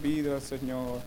[0.00, 1.00] vidas, Señor.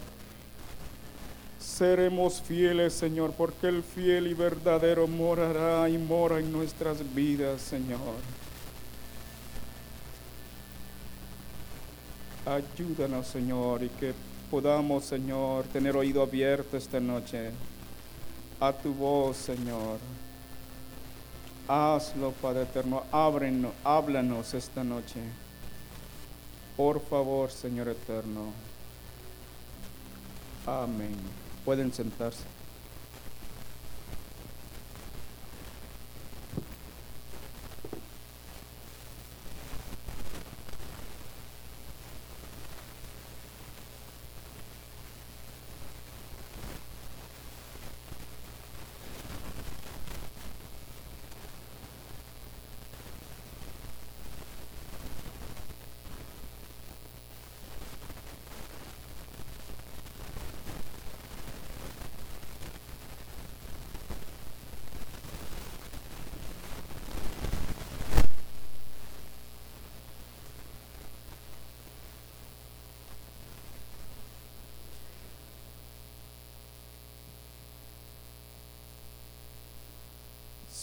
[1.60, 8.00] Seremos fieles, Señor, porque el fiel y verdadero morará y mora en nuestras vidas, Señor.
[12.46, 14.14] Ayúdanos, Señor, y que
[14.52, 17.52] podamos, Señor, tener oído abierto esta noche
[18.60, 20.00] a tu voz, Señor.
[21.68, 25.22] Hazlo, Padre eterno, ábrenos, háblanos esta noche.
[26.76, 28.52] Por favor, Señor eterno.
[30.66, 31.16] Amén.
[31.66, 32.44] Pueden sentarse.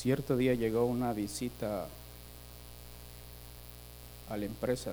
[0.00, 1.86] Cierto día llegó una visita
[4.30, 4.92] a la empresa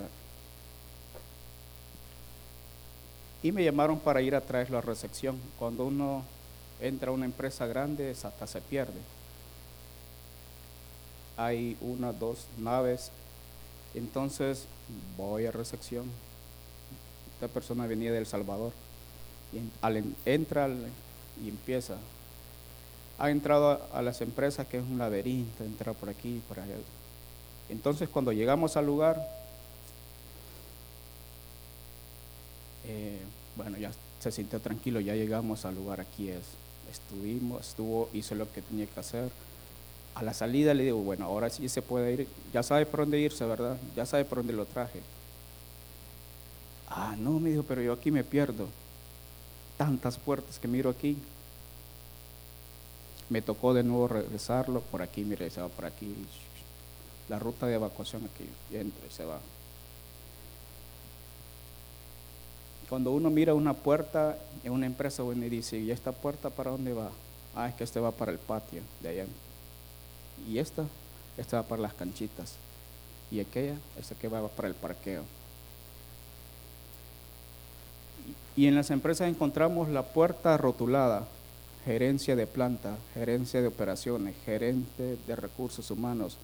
[3.41, 5.39] y me llamaron para ir a traerlo a recepción.
[5.57, 6.25] Cuando uno
[6.81, 8.99] entra a una empresa grande, hasta se pierde.
[11.37, 13.09] Hay una, dos naves.
[13.95, 14.65] Entonces
[15.15, 16.11] voy a recepción.
[17.35, 18.73] Esta persona venía de El Salvador.
[19.53, 19.61] Y
[20.25, 20.67] entra
[21.41, 21.95] y empieza
[23.19, 26.75] ha entrado a, las empresas que es un laberinto, entrar por aquí, por allá.
[27.69, 29.27] Entonces cuando llegamos al lugar,
[32.85, 33.19] eh,
[33.55, 36.43] bueno, ya se sintió tranquilo, ya llegamos al lugar, aquí es.
[36.91, 39.29] Estuvimos, estuvo, hizo lo que tenía que hacer.
[40.15, 43.19] A la salida le digo, bueno, ahora sí se puede ir, ya sabe por dónde
[43.19, 43.77] irse, ¿verdad?
[43.95, 45.01] Ya sabe por dónde lo traje.
[46.89, 48.67] Ah, no, me dijo, pero yo aquí me pierdo.
[49.77, 51.17] Tantas puertas que miro aquí,
[53.29, 56.13] me tocó de nuevo regresarlo por aquí, mire, se va por aquí.
[57.29, 59.39] La ruta de evacuación aquí, entra y se va.
[62.89, 66.93] Cuando uno mira una puerta en una empresa, uno dice, ¿y esta puerta para dónde
[66.93, 67.09] va?
[67.53, 69.25] Ah, es que este va para el patio de allá.
[70.47, 70.85] Y esta,
[71.37, 72.55] esta va para las canchitas.
[73.29, 75.23] Y aquella, esta que va para el parqueo.
[78.55, 81.27] Y en las empresas encontramos la puerta rotulada,
[81.87, 86.35] gerencia de planta, gerencia de operaciones, gerente de recursos humanos,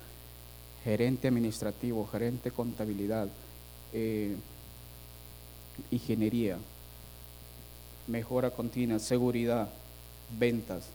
[0.85, 3.27] gerente administrativo, gerente contabilidad,
[3.91, 4.37] eh,
[5.91, 6.57] ingeniería,
[8.07, 9.67] mejora continua, seguridad,
[10.39, 10.85] ventas.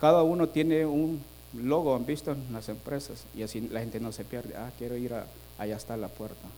[0.00, 1.22] Cada uno tiene un
[1.54, 4.56] logo, han visto en las empresas, y así la gente no se pierde.
[4.56, 5.24] Ah, quiero ir a,
[5.56, 6.48] allá está la puerta.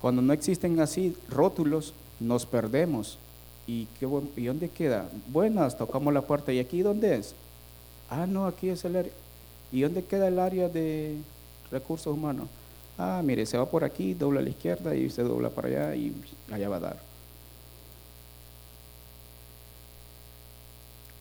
[0.00, 3.18] Cuando no existen así rótulos, nos perdemos
[3.66, 5.08] ¿Y, qué, ¿Y dónde queda?
[5.28, 6.52] Buenas, tocamos la puerta.
[6.52, 7.34] ¿Y aquí dónde es?
[8.08, 9.12] Ah, no, aquí es el área.
[9.72, 11.16] ¿Y dónde queda el área de
[11.70, 12.48] recursos humanos?
[12.98, 15.96] Ah, mire, se va por aquí, dobla a la izquierda y se dobla para allá
[15.96, 16.14] y
[16.50, 16.96] allá va a dar.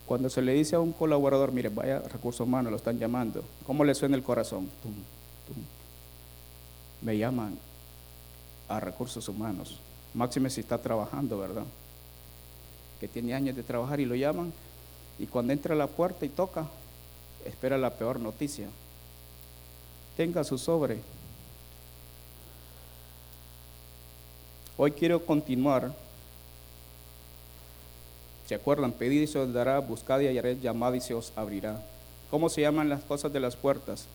[0.06, 3.84] Cuando se le dice a un colaborador, mire, vaya recursos humanos, lo están llamando, ¿cómo
[3.84, 4.70] le suena el corazón?
[7.02, 7.58] Me llaman
[8.70, 9.80] a recursos humanos.
[10.14, 11.66] Máxime si está trabajando, ¿verdad?
[13.06, 14.52] Que tiene años de trabajar y lo llaman,
[15.20, 16.66] y cuando entra a la puerta y toca,
[17.46, 18.68] espera la peor noticia.
[20.18, 20.98] Tenga su sobre.
[24.76, 25.94] Hoy quiero continuar.
[28.48, 28.92] ¿Se acuerdan?
[28.92, 31.80] Pedid y se os dará, buscad y hallaréis, llamad y se os abrirá.
[32.32, 34.08] ¿Cómo se llaman las cosas de las puertas?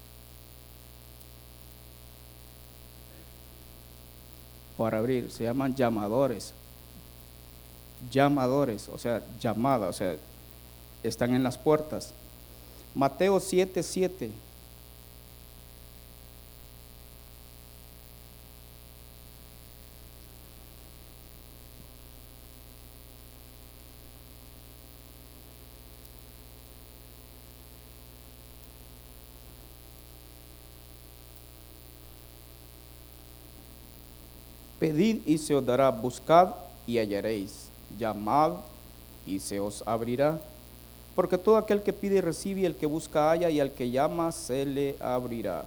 [4.77, 6.55] Para abrir, se llaman llamadores
[8.11, 10.17] llamadores, o sea, llamada, o sea,
[11.03, 12.13] están en las puertas.
[12.95, 14.31] Mateo 7, 7.
[34.79, 36.55] Pedid y se os dará, buscad
[36.87, 37.70] y hallaréis
[38.01, 38.55] llamad
[39.27, 40.41] y se os abrirá.
[41.15, 44.65] Porque todo aquel que pide recibe, el que busca haya y al que llama se
[44.65, 45.65] le abrirá.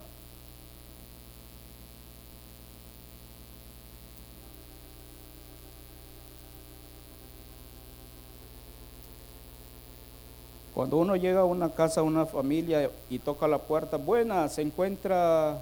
[10.73, 14.63] Cuando uno llega a una casa, a una familia y toca la puerta, buena, se
[14.63, 15.59] encuentra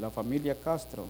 [0.00, 1.04] la familia Castro.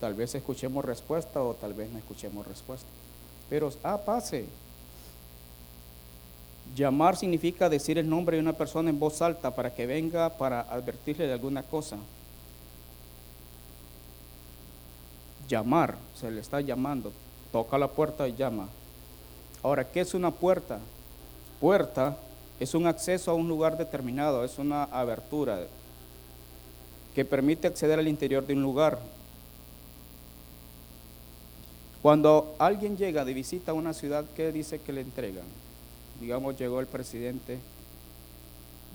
[0.00, 2.86] Tal vez escuchemos respuesta o tal vez no escuchemos respuesta.
[3.48, 4.46] Pero, ah, pase.
[6.74, 10.62] Llamar significa decir el nombre de una persona en voz alta para que venga para
[10.62, 11.96] advertirle de alguna cosa.
[15.48, 17.12] Llamar, se le está llamando.
[17.52, 18.68] Toca la puerta y llama.
[19.62, 20.78] Ahora, ¿qué es una puerta?
[21.60, 22.16] Puerta
[22.58, 25.66] es un acceso a un lugar determinado, es una abertura
[27.14, 28.98] que permite acceder al interior de un lugar.
[32.04, 35.46] Cuando alguien llega de visita a una ciudad, ¿qué dice que le entregan?
[36.20, 37.58] digamos, llegó el presidente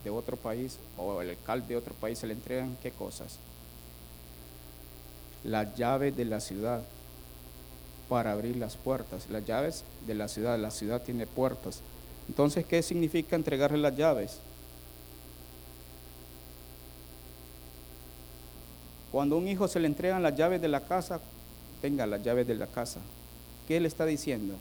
[0.03, 3.39] de otro país o el alcalde de otro país, se le entregan qué cosas?
[5.43, 6.83] Las llaves de la ciudad
[8.09, 11.81] para abrir las puertas, las llaves de la ciudad, la ciudad tiene puertas.
[12.27, 14.37] Entonces, ¿qué significa entregarle las llaves?
[19.11, 21.19] Cuando a un hijo se le entregan las llaves de la casa,
[21.81, 22.99] tenga las llaves de la casa.
[23.67, 24.55] ¿Qué le está diciendo?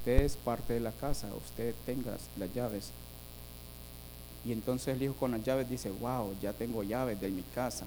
[0.00, 2.90] usted es parte de la casa, usted tenga las llaves.
[4.44, 7.84] Y entonces el hijo con las llaves dice, wow, ya tengo llaves de mi casa.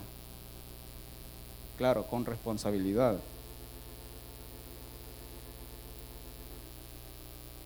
[1.76, 3.16] Claro, con responsabilidad.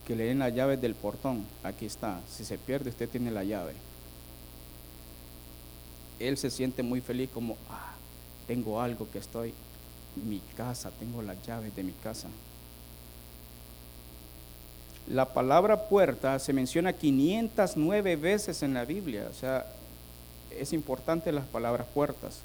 [0.06, 1.44] Que le den las llaves del portón.
[1.62, 2.23] Aquí está.
[2.26, 3.75] Si se pierde, usted tiene la llave.
[6.19, 7.94] Él se siente muy feliz como, ah,
[8.47, 9.55] tengo algo que estoy,
[10.17, 12.29] mi casa, tengo las llaves de mi casa.
[15.09, 19.67] La palabra puerta se menciona 509 veces en la Biblia, o sea,
[20.50, 22.41] es importante las palabras puertas.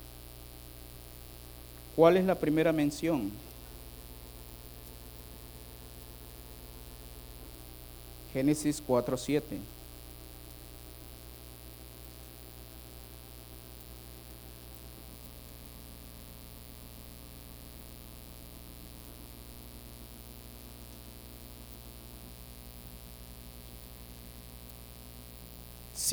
[1.96, 3.30] ¿Cuál es la primera mención?
[8.32, 9.58] Génesis 4:7.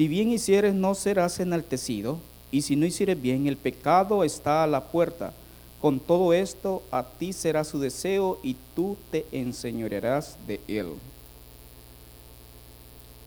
[0.02, 2.18] Si bien hicieres, no serás enaltecido,
[2.50, 5.32] y si no hicieres bien, el pecado está a la puerta.
[5.80, 10.94] Con todo esto, a ti será su deseo, y tú te enseñorearás de él.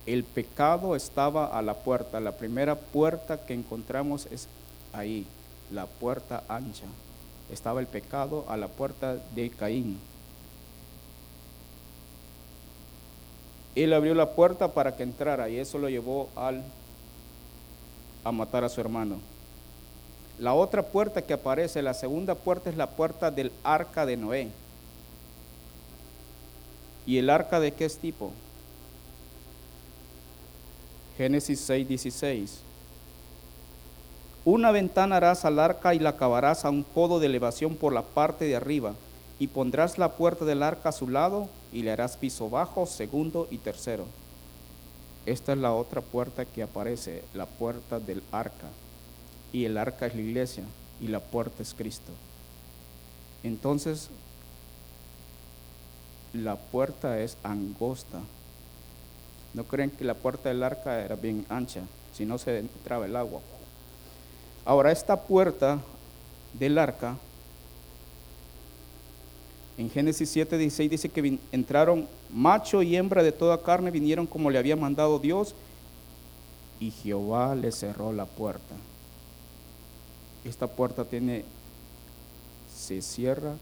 [0.05, 2.19] El pecado estaba a la puerta.
[2.19, 4.49] La primera puerta que encontramos es
[4.93, 5.27] ahí,
[5.71, 6.87] la puerta ancha.
[7.53, 10.01] Estaba el pecado a la puerta de Caín.
[13.75, 16.63] Él abrió la puerta para que entrara y eso lo llevó al,
[18.23, 19.19] a matar a su hermano.
[20.39, 24.49] La otra puerta que aparece, la segunda puerta es la puerta del arca de Noé.
[27.07, 28.33] ¿Y el arca de qué es tipo?
[31.17, 32.61] Génesis 6, 16.
[34.45, 38.03] Una ventana harás al arca y la acabarás a un codo de elevación por la
[38.03, 38.95] parte de arriba,
[39.39, 43.49] y pondrás la puerta del arca a su lado y le harás piso bajo, segundo
[43.51, 44.07] y tercero.
[45.27, 48.69] Esta es la otra puerta que aparece, la puerta del arca.
[49.53, 50.65] Y el arca es la iglesia
[51.01, 52.13] y la puerta es Cristo.
[53.43, 54.11] Entonces,
[56.33, 58.21] la puerta es angosta.
[59.55, 61.83] No creen que la puerta del arca era bien ancha,
[62.13, 63.41] si no se entraba el agua.
[64.65, 65.79] Ahora, esta puerta
[66.55, 67.17] del arca
[69.77, 74.51] en Génesis 7, 16 dice que entraron macho y hembra de toda carne, vinieron como
[74.51, 75.55] le había mandado Dios,
[76.79, 78.75] y Jehová le cerró la puerta.
[80.45, 81.45] Esta puerta tiene,
[82.75, 83.55] se cierra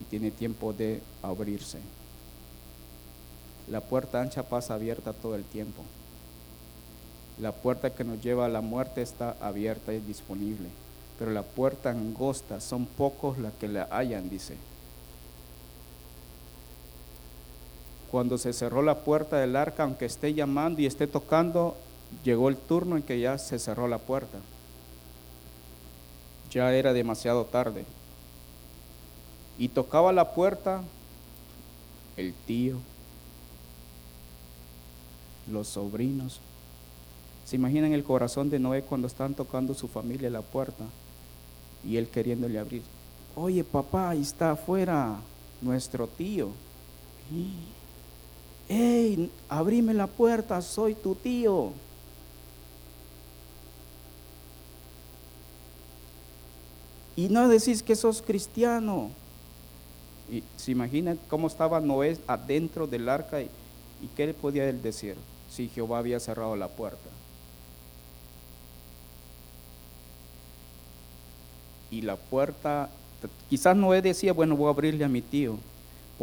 [0.00, 1.78] y tiene tiempo de abrirse.
[3.68, 5.82] La puerta ancha pasa abierta todo el tiempo.
[7.40, 10.68] La puerta que nos lleva a la muerte está abierta y disponible.
[11.18, 14.56] Pero la puerta angosta son pocos las que la hallan, dice.
[18.14, 21.76] Cuando se cerró la puerta del arca, aunque esté llamando y esté tocando,
[22.22, 24.38] llegó el turno en que ya se cerró la puerta.
[26.48, 27.84] Ya era demasiado tarde.
[29.58, 30.84] Y tocaba la puerta
[32.16, 32.76] el tío,
[35.50, 36.38] los sobrinos.
[37.44, 40.84] ¿Se imaginan el corazón de Noé cuando están tocando su familia la puerta
[41.84, 42.82] y él queriéndole abrir?
[43.34, 45.16] Oye, papá, ahí está afuera
[45.60, 46.50] nuestro tío
[48.68, 51.72] hey, abrime la puerta, soy tu tío.
[57.16, 59.10] Y no decís que sos cristiano.
[60.30, 63.50] Y se imagina cómo estaba Noé adentro del arca y,
[64.02, 65.16] y qué le podía él decir
[65.50, 67.10] si Jehová había cerrado la puerta.
[71.90, 72.90] Y la puerta,
[73.48, 75.56] quizás Noé decía, bueno, voy a abrirle a mi tío.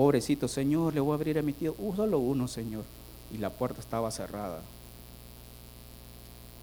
[0.01, 1.75] Pobrecito Señor, le voy a abrir a mi tío.
[1.77, 2.83] Uh, solo uno, Señor.
[3.31, 4.59] Y la puerta estaba cerrada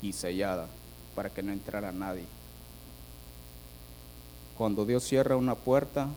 [0.02, 0.66] y sellada
[1.14, 2.24] para que no entrara nadie.
[4.56, 6.08] Cuando Dios cierra una puerta,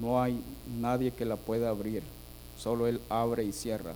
[0.00, 0.42] no hay
[0.80, 2.02] nadie que la pueda abrir,
[2.58, 3.92] solo Él abre y cierra.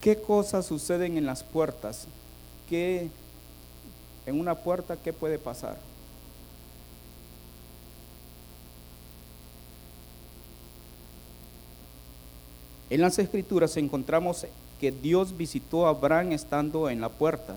[0.00, 2.06] ¿Qué cosas suceden en las puertas?
[2.70, 3.10] ¿Qué,
[4.24, 5.76] en una puerta, qué puede pasar?
[12.94, 14.46] En las escrituras encontramos
[14.78, 17.56] que Dios visitó a Abraham estando en la puerta.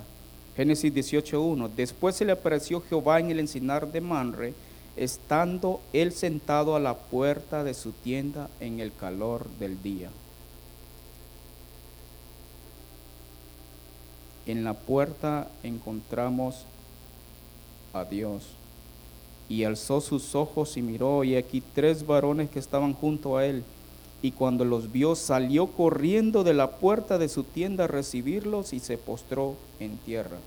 [0.56, 1.70] Génesis 18.1.
[1.76, 4.56] Después se le apareció Jehová en el encinar de Manre,
[4.96, 10.10] estando él sentado a la puerta de su tienda en el calor del día.
[14.48, 16.66] En la puerta encontramos
[17.94, 18.42] a Dios.
[19.50, 23.64] Y alzó sus ojos y miró, y aquí tres varones que estaban junto a él
[24.22, 28.80] y cuando los vio salió corriendo de la puerta de su tienda a recibirlos y
[28.80, 30.38] se postró en tierra.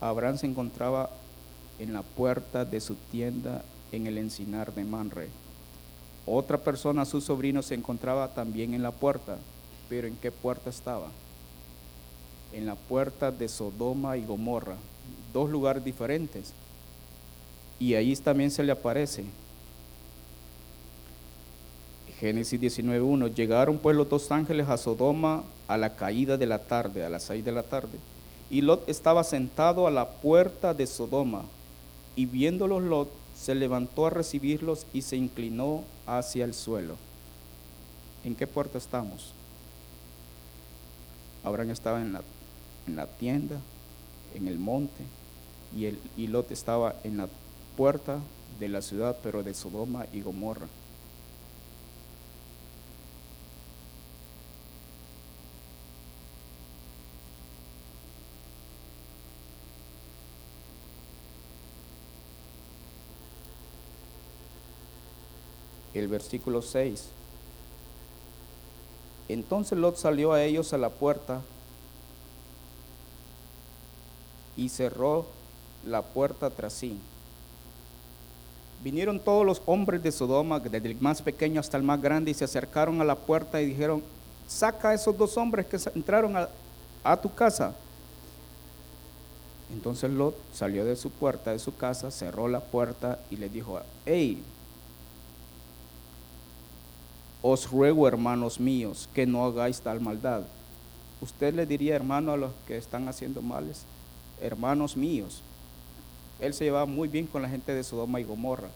[0.00, 1.10] Abraham se encontraba
[1.78, 5.28] en la puerta de su tienda en el encinar de Manre.
[6.26, 9.36] Otra persona, su sobrino, se encontraba también en la puerta,
[9.88, 11.08] pero ¿en qué puerta estaba?
[12.52, 14.76] En la puerta de Sodoma y Gomorra,
[15.32, 16.52] dos lugares diferentes.
[17.80, 19.24] Y ahí también se le aparece
[22.22, 27.04] Génesis 19.1, llegaron pues los dos ángeles a Sodoma a la caída de la tarde,
[27.04, 27.98] a las seis de la tarde.
[28.48, 31.42] Y Lot estaba sentado a la puerta de Sodoma,
[32.14, 36.94] y viéndolos Lot, se levantó a recibirlos y se inclinó hacia el suelo.
[38.22, 39.32] ¿En qué puerta estamos?
[41.42, 42.22] Abraham estaba en la,
[42.86, 43.56] en la tienda,
[44.36, 45.02] en el monte,
[45.76, 47.28] y, el, y Lot estaba en la
[47.76, 48.20] puerta
[48.60, 50.68] de la ciudad, pero de Sodoma y Gomorra.
[66.02, 67.08] El versículo 6.
[69.28, 71.40] Entonces Lot salió a ellos a la puerta
[74.56, 75.26] y cerró
[75.86, 76.98] la puerta tras sí.
[78.82, 82.34] Vinieron todos los hombres de Sodoma, desde el más pequeño hasta el más grande, y
[82.34, 84.02] se acercaron a la puerta y dijeron,
[84.48, 87.74] saca a esos dos hombres que entraron a, tu casa.
[89.72, 93.80] Entonces Lot salió de su puerta, de su casa, cerró la puerta y le dijo,
[94.04, 94.42] hey,
[97.42, 100.42] os ruego, hermanos míos, que no hagáis tal maldad.
[101.20, 103.82] Usted le diría, hermano, a los que están haciendo males,
[104.40, 105.42] hermanos míos.
[106.40, 108.68] Él se llevaba muy bien con la gente de Sodoma y Gomorra.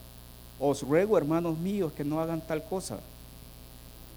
[0.59, 2.99] Os ruego, hermanos míos, que no hagan tal cosa.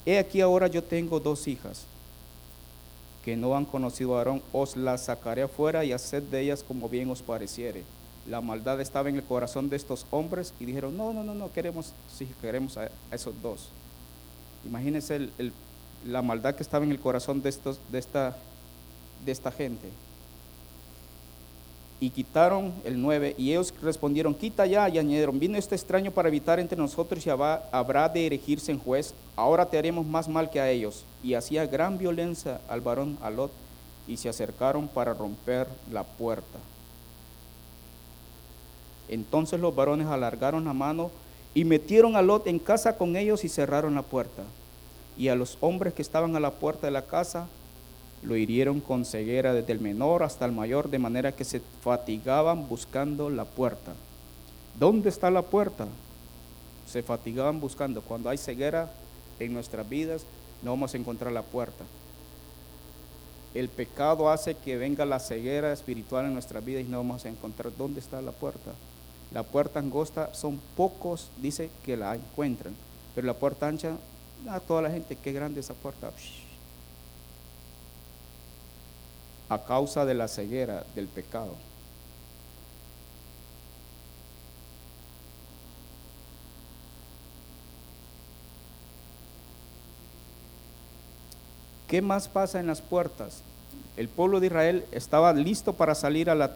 [0.05, 1.85] He aquí ahora yo tengo dos hijas
[3.23, 6.89] que no han conocido a Aarón, os las sacaré afuera y haced de ellas como
[6.89, 7.83] bien os pareciere.
[8.27, 11.51] La maldad estaba en el corazón de estos hombres y dijeron, no, no, no, no
[11.51, 13.69] queremos, si queremos a esos dos.
[14.65, 15.29] Imagínense
[16.05, 19.89] la maldad que estaba en el corazón de, estos, esta gente.
[22.01, 26.29] Y quitaron el 9, y ellos respondieron, quita ya, y añadieron, vino este extraño para
[26.29, 30.61] evitar entre nosotros y habrá de erigirse en juez, ahora te haremos más mal que
[30.61, 31.03] a ellos.
[31.21, 33.51] Y hacía gran violencia al varón Alot,
[34.07, 36.57] y se acercaron para romper la puerta.
[39.09, 41.11] Entonces los varones alargaron la mano
[41.53, 44.43] y metieron a Lot en casa con ellos y cerraron la puerta.
[45.17, 47.47] Y a los hombres que estaban a la puerta de la casa
[48.21, 52.67] lo hirieron con ceguera desde el menor hasta el mayor, de manera que se fatigaban
[52.67, 53.93] buscando la puerta.
[54.77, 55.87] ¿Dónde está la puerta?
[56.85, 58.01] Se fatigaban buscando.
[58.01, 58.91] Cuando hay ceguera
[59.39, 60.25] en nuestras vidas,
[60.61, 61.85] no vamos a encontrar la puerta.
[63.53, 67.29] El pecado hace que venga la ceguera espiritual en nuestras vidas y no vamos a
[67.29, 68.71] encontrar dónde está la puerta.
[69.31, 72.75] La puerta angosta son pocos, dice que la encuentran,
[73.13, 73.97] pero la puerta ancha,
[74.49, 76.11] a toda la gente, qué grande esa puerta.
[79.49, 81.53] A causa de la ceguera del pecado.
[91.87, 93.41] ¿Qué más pasa en las puertas?
[93.97, 96.55] El pueblo de Israel estaba listo para salir a la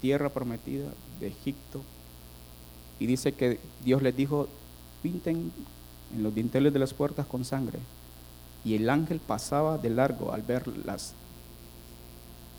[0.00, 0.86] tierra prometida
[1.20, 1.82] de Egipto.
[2.98, 4.48] Y dice que Dios les dijo,
[5.02, 5.52] pinten
[6.14, 7.78] en los dinteles de las puertas con sangre.
[8.64, 11.12] Y el ángel pasaba de largo al ver las,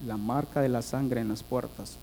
[0.06, 1.98] la marca de la sangre en las puertas.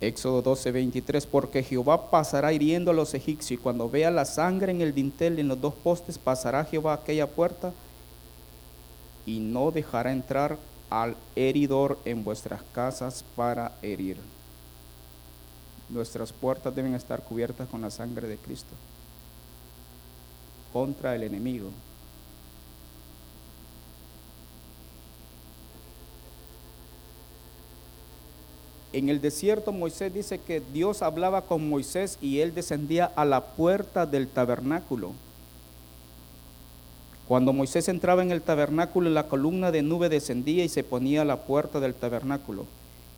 [0.00, 4.70] Éxodo 12, 23, porque Jehová pasará hiriendo a los egipcios y cuando vea la sangre
[4.70, 7.72] en el dintel en los dos postes, pasará Jehová aquella puerta
[9.26, 10.56] y no dejará entrar
[10.90, 14.18] al heridor en vuestras casas para herir.
[15.88, 18.74] Nuestras puertas deben estar cubiertas con la sangre de Cristo
[20.72, 21.70] contra el enemigo.
[28.92, 33.44] En el desierto Moisés dice que Dios hablaba con Moisés y él descendía a la
[33.44, 35.12] puerta del tabernáculo.
[37.28, 41.26] Cuando Moisés entraba en el tabernáculo, la columna de nube descendía y se ponía a
[41.26, 42.64] la puerta del tabernáculo.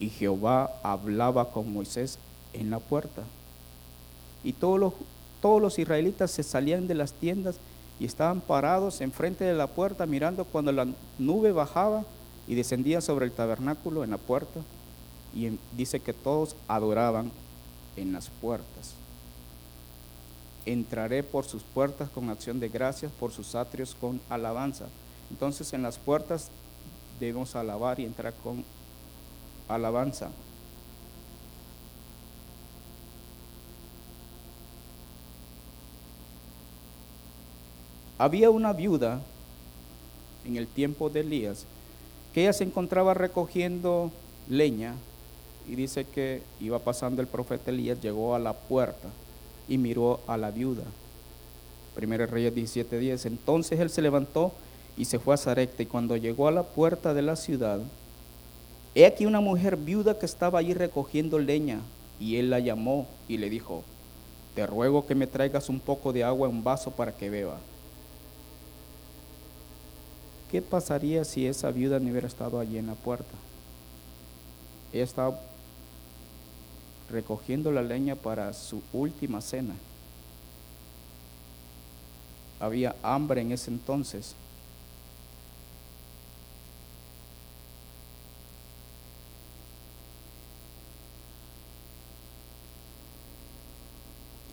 [0.01, 2.19] Y Jehová hablaba con Moisés
[2.53, 3.23] en la puerta.
[4.43, 4.95] Y todos los,
[5.41, 7.61] todos los israelitas se salían de las tiendas
[8.01, 10.89] y estaban parados enfrente de la puerta mirando cuando la
[11.21, 12.03] nube bajaba
[12.49, 14.59] y descendía sobre el tabernáculo en la puerta
[15.33, 17.31] y dice que todos adoraban
[17.97, 19.00] en las puertas.
[20.71, 24.87] Entraré por sus puertas con acción de gracias, por sus atrios con alabanza.
[25.29, 26.49] Entonces en las puertas
[27.19, 28.65] debemos alabar y entrar con
[29.67, 30.31] alabanza.
[38.17, 39.21] Había una viuda
[40.45, 41.67] en el tiempo de Elías
[42.33, 44.13] que ella se encontraba recogiendo
[44.49, 44.95] leña
[45.69, 49.09] y dice que iba pasando el profeta Elías, llegó a la puerta
[49.71, 50.83] y miró a la viuda.
[51.95, 53.25] Primero Reyes 17:10.
[53.25, 54.53] Entonces él se levantó
[54.99, 57.81] y se fue a Zarepta y cuando llegó a la puerta de la ciudad,
[58.95, 61.81] he aquí una mujer viuda que estaba allí recogiendo leña
[62.19, 63.85] y él la llamó y le dijo,
[64.55, 67.59] te ruego que me traigas un poco de agua en un vaso para que beba.
[70.51, 73.37] ¿Qué pasaría si esa viuda no hubiera estado allí en la puerta?
[74.93, 75.41] Ella estaba
[77.11, 79.75] recogiendo la leña para su última cena.
[82.59, 84.35] Había hambre en ese entonces.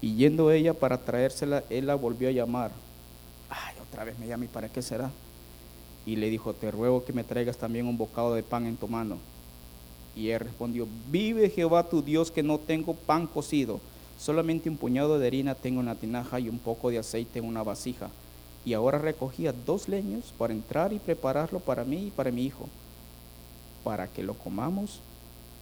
[0.02, 2.72] Y yendo ella para traérsela, él la volvió a llamar.
[3.50, 5.12] Ay, otra vez me llama, ¿y para qué será?
[6.06, 8.88] Y le dijo, te ruego que me traigas también un bocado de pan en tu
[8.88, 9.18] mano.
[10.18, 13.80] Y él respondió, vive Jehová tu Dios que no tengo pan cocido,
[14.20, 17.46] solamente un puñado de harina tengo en la tinaja y un poco de aceite en
[17.46, 18.10] una vasija.
[18.66, 22.68] Y ahora recogía dos leños para entrar y prepararlo para mí y para mi hijo,
[23.84, 25.02] para que lo comamos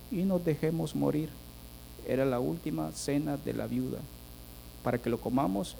[0.09, 1.29] y nos dejemos morir.
[2.07, 3.99] Era la última cena de la viuda,
[4.83, 5.75] para que lo comamos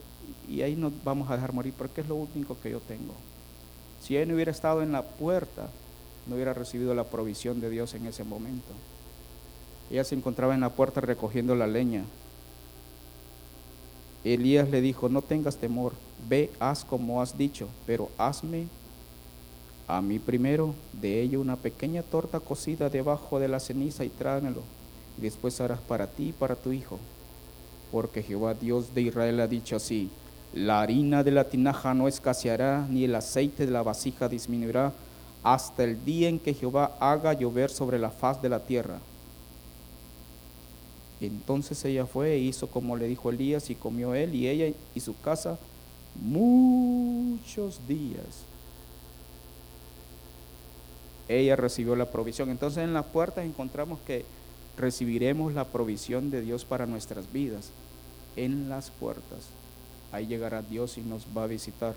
[0.50, 3.14] y ahí nos vamos a dejar morir, porque es lo único que yo tengo.
[4.02, 5.70] Si él no hubiera estado en la puerta,
[6.28, 8.72] no hubiera recibido la provisión de Dios en ese momento.
[9.92, 12.04] Ella se encontraba en la puerta recogiendo la leña.
[14.24, 15.94] Elías le dijo, no tengas temor,
[16.28, 18.68] ve, haz como has dicho, pero hazme
[19.88, 24.64] a mí primero de ello una pequeña torta cocida debajo de la ceniza y tráemelo,
[25.18, 26.98] y después harás para ti y para tu hijo.
[27.92, 30.10] Porque Jehová Dios de Israel ha dicho así,
[30.56, 34.92] la harina de la tinaja no escaseará, ni el aceite de la vasija disminuirá,
[35.46, 38.98] hasta el día en que Jehová haga llover sobre la faz de la tierra.
[41.22, 45.00] Entonces ella fue e hizo como le dijo Elías y comió él y ella y
[45.00, 45.60] su casa
[46.20, 48.44] muchos días.
[51.28, 52.50] Ella recibió la provisión.
[52.50, 54.26] Entonces en las puertas encontramos que
[54.78, 57.70] recibiremos la provisión de Dios para nuestras vidas.
[58.36, 59.50] En las puertas.
[60.12, 61.94] Ahí llegará Dios y nos va a visitar.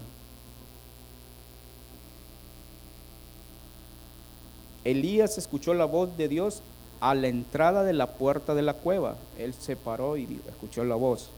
[4.85, 6.63] Elías escuchó la voz de Dios
[7.01, 9.17] a la entrada de la puerta de la cueva.
[9.39, 11.31] Él se paró y escuchó la voz.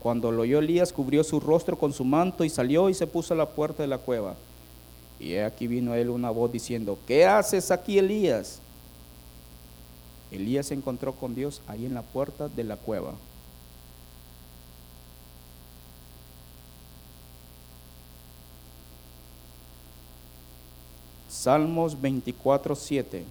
[0.00, 3.34] Cuando lo oyó Elías, cubrió su rostro con su manto y salió y se puso
[3.34, 4.34] a la puerta de la cueva.
[5.18, 8.60] Y aquí vino él una voz diciendo, ¿qué haces aquí, Elías?
[10.30, 13.12] Elías se encontró con Dios ahí en la puerta de la cueva.
[21.40, 23.24] Salmos 24, 7.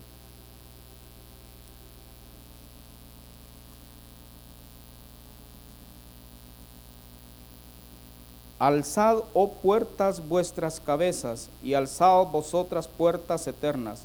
[8.58, 14.02] Alzad, oh puertas, vuestras cabezas, y alzad vosotras puertas eternas,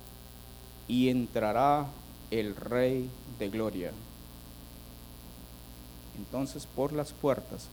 [0.86, 1.86] y entrará
[2.30, 3.90] el Rey de Gloria.
[6.18, 7.68] Entonces por las puertas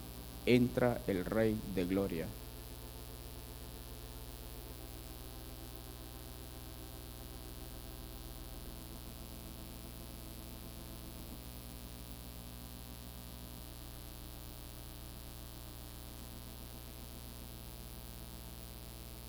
[0.45, 2.25] entra el Rey de Gloria.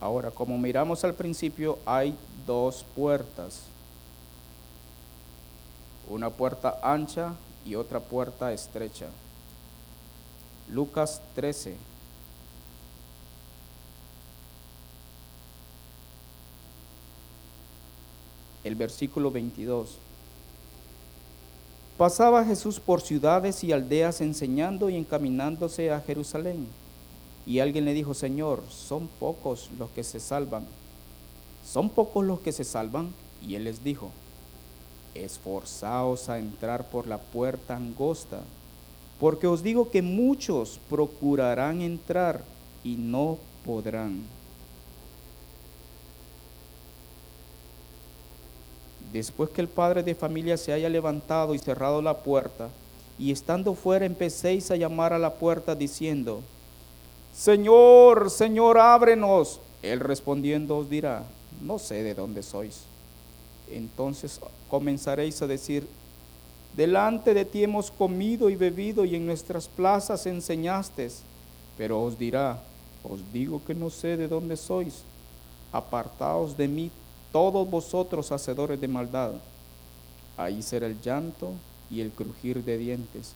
[0.02, 3.60] Ahora, como miramos al principio, hay dos puertas.
[6.10, 7.34] Una puerta ancha
[7.64, 9.06] y otra puerta estrecha.
[10.68, 11.76] Lucas 13.
[18.64, 19.98] El versículo 22.
[21.96, 26.66] Pasaba Jesús por ciudades y aldeas enseñando y encaminándose a Jerusalén.
[27.46, 30.64] Y alguien le dijo, Señor, son pocos los que se salvan.
[31.64, 33.12] ¿Son pocos los que se salvan?
[33.46, 34.11] Y él les dijo,
[35.14, 38.40] esforzaos a entrar por la puerta angosta,
[39.20, 42.42] porque os digo que muchos procurarán entrar
[42.85, 44.22] y no podrán.
[49.12, 52.70] Después que el padre de familia se haya levantado y cerrado la puerta,
[53.18, 56.40] y estando fuera empecéis a llamar a la puerta diciendo,
[57.34, 59.60] Señor, Señor, ábrenos.
[59.82, 61.24] Él respondiendo os dirá,
[61.62, 62.82] no sé de dónde sois.
[63.70, 65.88] Entonces comenzaréis a decir,
[66.76, 71.10] delante de ti hemos comido y bebido y en nuestras plazas enseñaste.
[71.78, 72.62] Pero os dirá,
[73.02, 75.02] os digo que no sé de dónde sois.
[75.72, 76.90] Apartaos de mí
[77.32, 79.32] todos vosotros hacedores de maldad.
[80.36, 81.52] Ahí será el llanto
[81.90, 83.34] y el crujir de dientes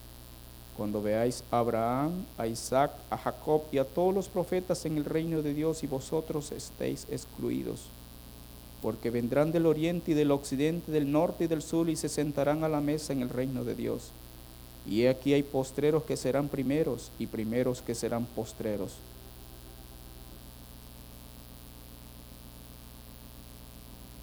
[0.76, 5.04] cuando veáis a Abraham, a Isaac, a Jacob y a todos los profetas en el
[5.04, 7.86] reino de Dios y vosotros estéis excluidos.
[8.82, 12.62] Porque vendrán del oriente y del occidente, del norte y del sur y se sentarán
[12.62, 14.10] a la mesa en el reino de Dios.
[14.86, 18.92] Y aquí hay postreros que serán primeros y primeros que serán postreros.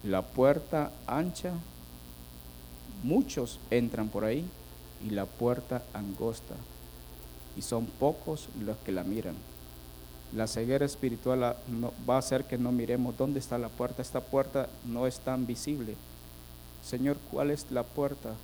[0.04, 1.52] La puerta ancha,
[3.02, 4.44] muchos entran por ahí
[5.02, 6.54] y la puerta angosta,
[7.56, 9.36] y son pocos los que la miran.
[10.34, 11.56] La ceguera espiritual
[12.08, 14.02] va a hacer que no miremos dónde está la puerta.
[14.02, 15.94] Esta puerta no es tan visible.
[16.84, 18.34] Señor, ¿cuál es la puerta?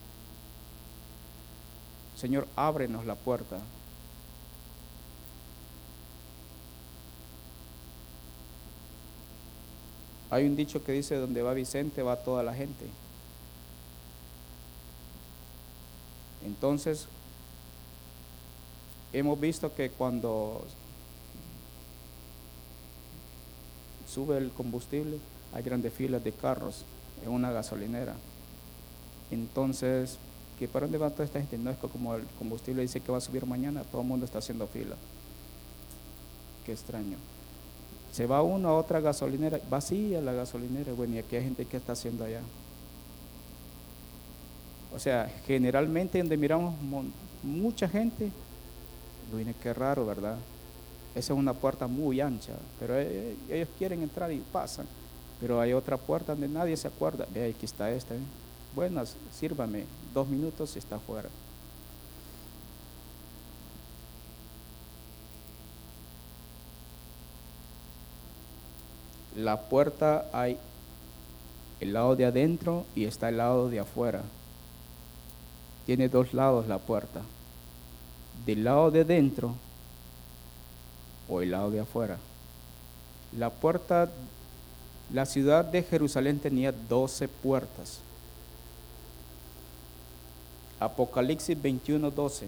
[2.17, 3.59] Señor, ábrenos la puerta.
[10.31, 12.87] Hay un dicho que dice, donde va Vicente va toda la gente.
[16.45, 17.07] Entonces,
[19.13, 20.65] hemos visto que cuando
[24.09, 25.19] sube el combustible,
[25.53, 26.85] hay grandes filas de carros
[27.25, 28.15] en una gasolinera.
[29.31, 30.19] Entonces,
[30.59, 31.59] ¿qué para dónde va toda esta gente?
[31.59, 34.39] No es como el combustible dice que va a subir mañana, todo el mundo está
[34.39, 34.97] haciendo fila.
[36.65, 37.17] Qué extraño.
[38.13, 41.77] Se va uno a otra gasolinera, vacía la gasolinera, bueno, y aquí hay gente que
[41.77, 42.41] está haciendo allá.
[44.95, 46.75] O sea, generalmente donde miramos
[47.43, 48.31] mucha gente,
[49.33, 50.37] viene qué raro, ¿verdad?
[51.15, 54.87] Esa es una puerta muy ancha, pero e, e, ellos quieren entrar y pasan.
[55.41, 57.27] Pero hay otra puerta donde nadie se acuerda.
[57.33, 58.15] Ve, aquí está esta.
[58.15, 58.19] ¿eh?
[58.75, 59.85] Buenas, sírvame.
[60.13, 61.29] Dos minutos y está fuera.
[69.37, 70.59] La puerta hay
[71.81, 74.23] el lado de adentro y está el lado de afuera
[75.91, 77.21] tiene dos lados la puerta.
[78.47, 79.57] Del lado de dentro
[81.29, 82.17] o el lado de afuera.
[83.37, 84.09] La puerta,
[85.13, 87.99] la ciudad de Jerusalén tenía doce puertas.
[90.79, 92.47] Apocalipsis 21, 12.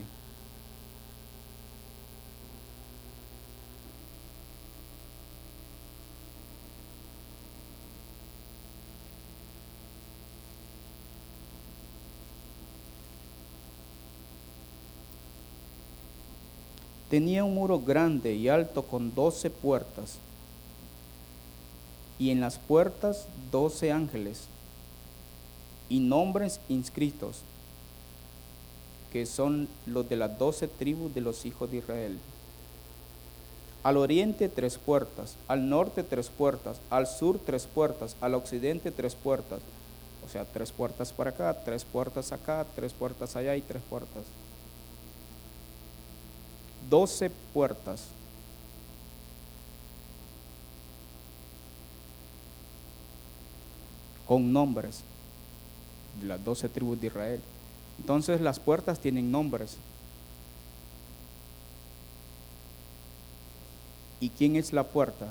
[17.13, 20.17] Tenía un muro grande y alto con doce puertas,
[22.19, 24.45] y en las puertas doce ángeles,
[25.91, 27.43] y nombres inscritos,
[29.13, 32.19] que son los de las doce tribus de los hijos de Israel.
[33.83, 39.17] Al oriente tres puertas, al norte tres puertas, al sur tres puertas, al occidente tres
[39.17, 39.61] puertas.
[40.25, 44.25] O sea, tres puertas para acá, tres puertas acá, tres puertas allá y tres puertas
[46.89, 48.09] doce puertas.
[54.27, 55.01] con nombres
[56.21, 57.41] de las doce tribus de Israel.
[57.99, 59.77] Entonces las puertas tienen nombres.
[64.21, 65.27] ¿Y quién es la puerta?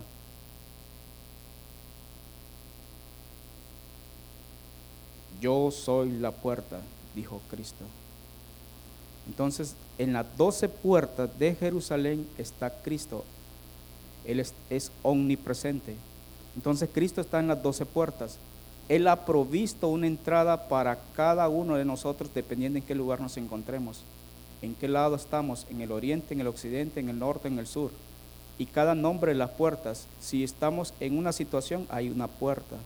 [5.42, 6.80] Yo soy la puerta,
[7.16, 7.86] dijo Cristo.
[9.28, 13.24] Entonces en las doce puertas de Jerusalén está Cristo.
[14.26, 15.96] Él es, es, omnipresente.
[16.56, 18.40] Entonces, Cristo está en las doce puertas.
[18.90, 23.38] Él ha provisto una entrada para cada uno de nosotros dependiendo en qué lugar nos
[23.38, 24.02] encontremos.
[24.64, 27.68] En qué lado estamos, en el oriente, en el occidente, en el norte, en el
[27.68, 27.92] sur.
[28.58, 32.78] Y cada nombre de las puertas, si estamos en una situación, hay una puerta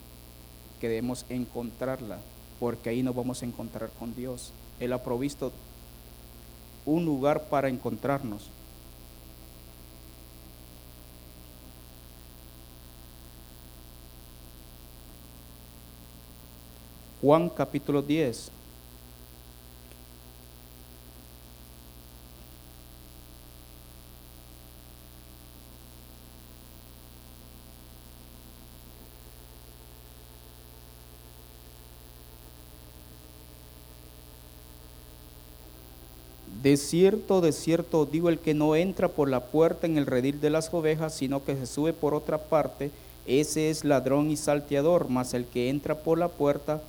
[0.81, 2.17] que debemos encontrarla
[2.59, 4.51] porque ahí nos vamos a encontrar con Dios.
[4.81, 5.53] Él ha provisto
[6.85, 8.49] un lugar para encontrarnos.
[17.21, 18.51] Juan capítulo 10.
[36.65, 40.41] De cierto, de cierto digo, el que no entra por la puerta en el redil
[40.41, 42.89] de las ovejas, sino que se sube por otra parte,
[43.27, 46.81] ese es ladrón y salteador, mas el que entra por la puerta,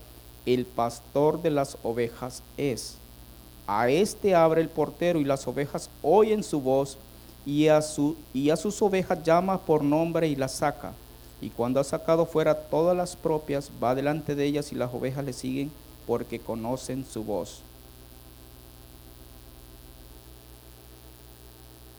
[0.46, 2.94] el pastor de las ovejas es.
[3.66, 6.96] A este abre el portero y las ovejas oyen su voz
[7.44, 7.66] y
[8.32, 10.94] y a sus ovejas llama por nombre y las saca.
[11.42, 15.26] Y cuando ha sacado fuera todas las propias, va delante de ellas y las ovejas
[15.26, 15.70] le siguen
[16.06, 17.60] porque conocen su voz.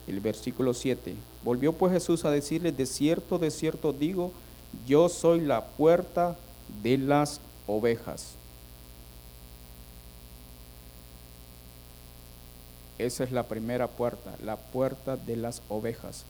[0.08, 1.15] El versículo 7.
[1.43, 4.32] Volvió pues Jesús a decirle, de cierto, de cierto digo,
[4.88, 6.38] yo soy la puerta
[6.82, 8.36] de las ovejas.
[12.98, 16.24] Esa es la primera puerta, la puerta de las ovejas.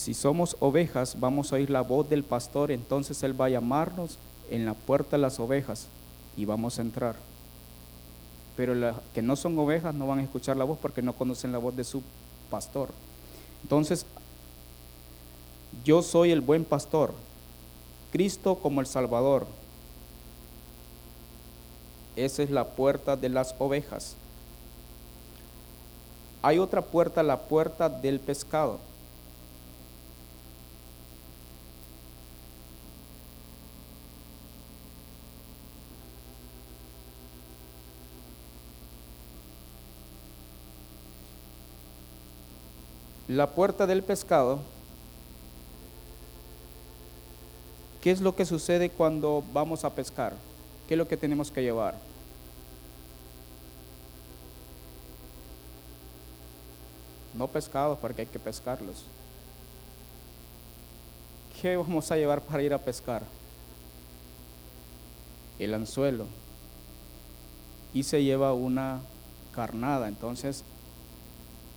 [0.00, 4.16] Si somos ovejas, vamos a oír la voz del pastor, entonces Él va a llamarnos
[4.50, 5.88] en la puerta de las ovejas
[6.38, 7.16] y vamos a entrar.
[8.56, 11.52] Pero las que no son ovejas no van a escuchar la voz porque no conocen
[11.52, 12.02] la voz de su
[12.48, 12.88] pastor.
[13.62, 14.06] Entonces,
[15.84, 17.12] yo soy el buen pastor,
[18.10, 19.46] Cristo como el Salvador.
[22.16, 24.16] Esa es la puerta de las ovejas.
[26.40, 28.78] Hay otra puerta, la puerta del pescado.
[43.30, 44.58] La puerta del pescado,
[48.02, 50.32] ¿qué es lo que sucede cuando vamos a pescar?
[50.88, 51.94] ¿Qué es lo que tenemos que llevar?
[57.34, 59.04] No pescados porque hay que pescarlos.
[61.62, 63.22] ¿Qué vamos a llevar para ir a pescar?
[65.60, 66.26] El anzuelo.
[67.94, 68.98] Y se lleva una
[69.54, 70.08] carnada.
[70.08, 70.64] Entonces,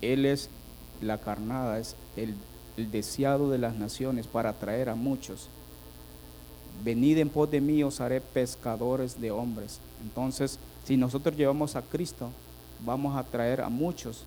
[0.01, 0.49] él es
[1.01, 2.35] la carnada es el,
[2.91, 5.47] deseado de las naciones para atraer a muchos.
[6.83, 9.79] Venid en pos de mí, os haré pescadores de hombres.
[10.01, 12.31] Entonces, si nosotros llevamos a Cristo,
[12.83, 14.23] vamos a atraer a muchos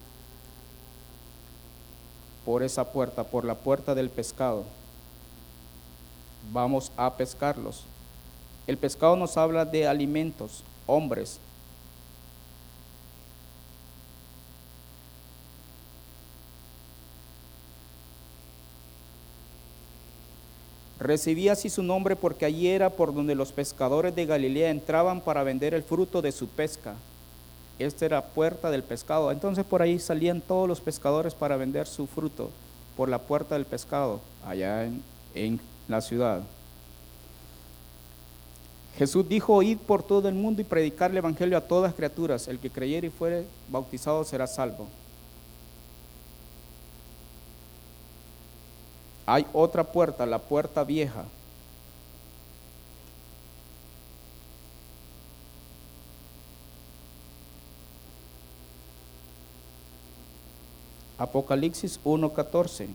[2.45, 4.65] por esa puerta, por la puerta del pescado.
[6.53, 7.83] Vamos a pescarlos.
[8.69, 11.41] El pescado nos habla de alimentos, hombres,
[20.99, 25.43] Recibía así su nombre porque allí era por donde los pescadores de Galilea entraban para
[25.43, 26.95] vender el fruto de su pesca.
[27.79, 29.31] Esta era puerta del pescado.
[29.31, 32.51] Entonces por ahí salían todos los pescadores para vender su fruto
[32.97, 34.89] por la puerta del pescado, allá
[35.35, 36.43] en, la ciudad.
[38.99, 42.49] Jesús dijo, id por todo el mundo y predicar el Evangelio a todas criaturas.
[42.49, 44.89] El que creyere y fuere bautizado será salvo.
[49.27, 51.25] Hay otra puerta, la puerta vieja.
[61.19, 62.89] Apocalipsis 1:14.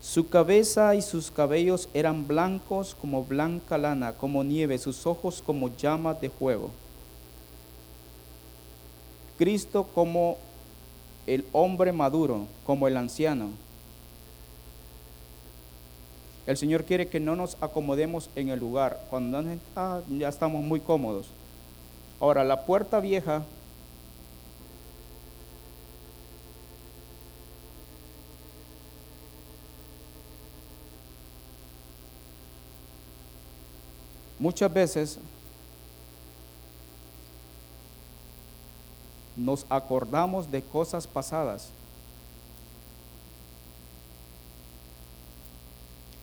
[0.00, 5.76] Su cabeza y sus cabellos eran blancos como blanca lana, como nieve, sus ojos como
[5.76, 6.70] llamas de fuego.
[9.38, 10.38] Cristo como
[11.26, 13.50] el hombre maduro, como el anciano.
[16.46, 19.42] El Señor quiere que no nos acomodemos en el lugar, cuando
[19.74, 21.26] ah, ya estamos muy cómodos.
[22.20, 23.42] Ahora, la puerta vieja
[34.38, 35.18] muchas veces
[39.36, 41.68] nos acordamos de cosas pasadas.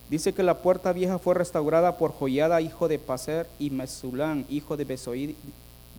[0.10, 4.78] Dice que la puerta vieja fue restaurada por Joyada, hijo de Paser, y Mesulán, hijo
[4.78, 4.86] de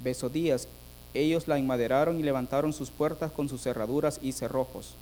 [0.04, 0.68] Besodías.
[1.14, 4.94] Ellos la enmaderaron y levantaron sus puertas con sus cerraduras y cerrojos.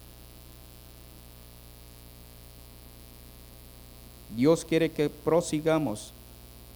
[4.35, 6.13] Dios quiere que prosigamos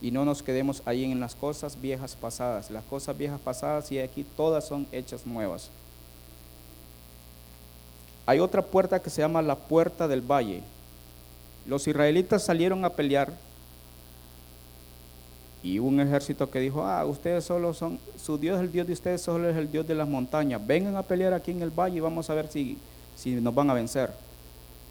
[0.01, 2.71] y no nos quedemos ahí en las cosas viejas pasadas.
[2.71, 5.71] Las cosas viejas pasadas y aquí todas son hechas nuevas.
[8.27, 10.63] Hay otra puerta que se llama la puerta del valle.
[11.67, 13.33] Los israelitas salieron a pelear
[15.63, 19.21] y un ejército que dijo, ah, ustedes solo son, su Dios, el Dios de ustedes
[19.21, 20.65] solo es el Dios de las montañas.
[20.65, 22.79] Vengan a pelear aquí en el valle y vamos a ver si,
[23.17, 24.13] si nos van a vencer.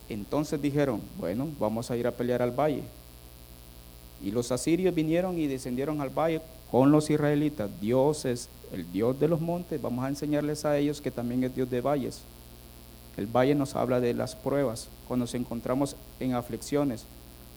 [0.10, 2.84] Entonces dijeron, bueno, vamos a ir a pelear al valle.
[4.24, 7.70] Y los asirios vinieron y descendieron al valle con los israelitas.
[7.80, 9.82] Dios es el Dios de los montes.
[9.82, 12.22] Vamos a enseñarles a ellos que también es Dios de valles.
[13.18, 17.06] El valle nos habla de las pruebas, cuando nos encontramos en aflicciones.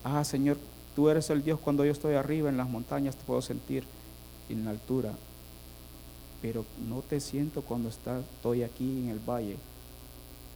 [0.05, 0.57] Ah, Señor,
[0.95, 3.85] tú eres el Dios cuando yo estoy arriba en las montañas, te puedo sentir
[4.49, 5.13] en la altura.
[6.41, 9.57] Pero no te siento cuando estoy aquí en el valle.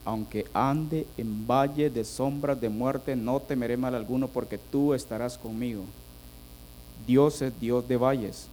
[0.04, 5.38] Aunque ande en valle de sombras de muerte, no temeré mal alguno porque tú estarás
[5.38, 5.84] conmigo.
[7.06, 8.48] Dios es Dios de valles.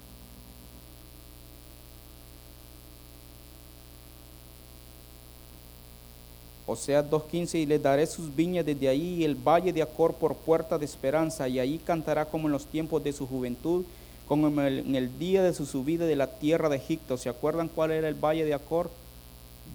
[6.67, 10.13] O sea, 2.15, y le daré sus viñas desde ahí y el valle de Acor
[10.13, 13.85] por puerta de esperanza, y ahí cantará como en los tiempos de su juventud,
[14.27, 17.17] como en el, en el día de su subida de la tierra de Egipto.
[17.17, 18.91] ¿Se acuerdan cuál era el valle de Acor?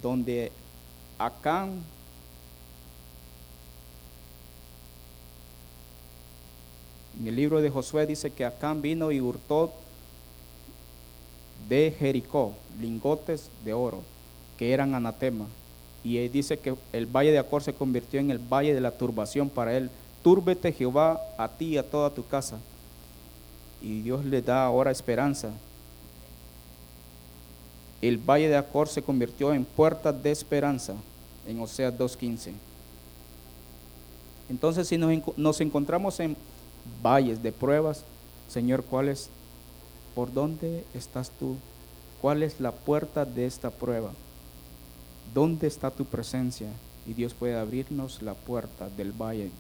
[0.01, 0.53] Donde
[1.19, 1.83] Acán
[7.21, 9.73] en el libro de Josué dice que Acán vino y hurtó
[11.69, 14.03] de Jericó lingotes de oro
[14.59, 15.47] que eran anatema.
[16.03, 18.91] Y él dice que el valle de Acor se convirtió en el valle de la
[18.91, 19.91] turbación para él.
[20.23, 22.59] Túrbete Jehová a ti y a toda tu casa.
[23.81, 25.51] Y Dios le da ahora esperanza
[28.09, 30.95] el valle de Acor se convirtió en puerta de esperanza
[31.47, 32.53] en Oseas 2.15.
[34.51, 36.37] Entonces, si nos, encontramos en
[37.03, 38.05] valles de pruebas,
[38.49, 39.31] Señor, ¿cuál es?
[40.15, 41.57] ¿Por dónde estás tú?
[42.21, 44.13] ¿Cuál es la puerta de esta prueba?
[45.33, 46.69] ¿Dónde está tu presencia?
[47.07, 49.51] Y Dios puede abrirnos la puerta del valle.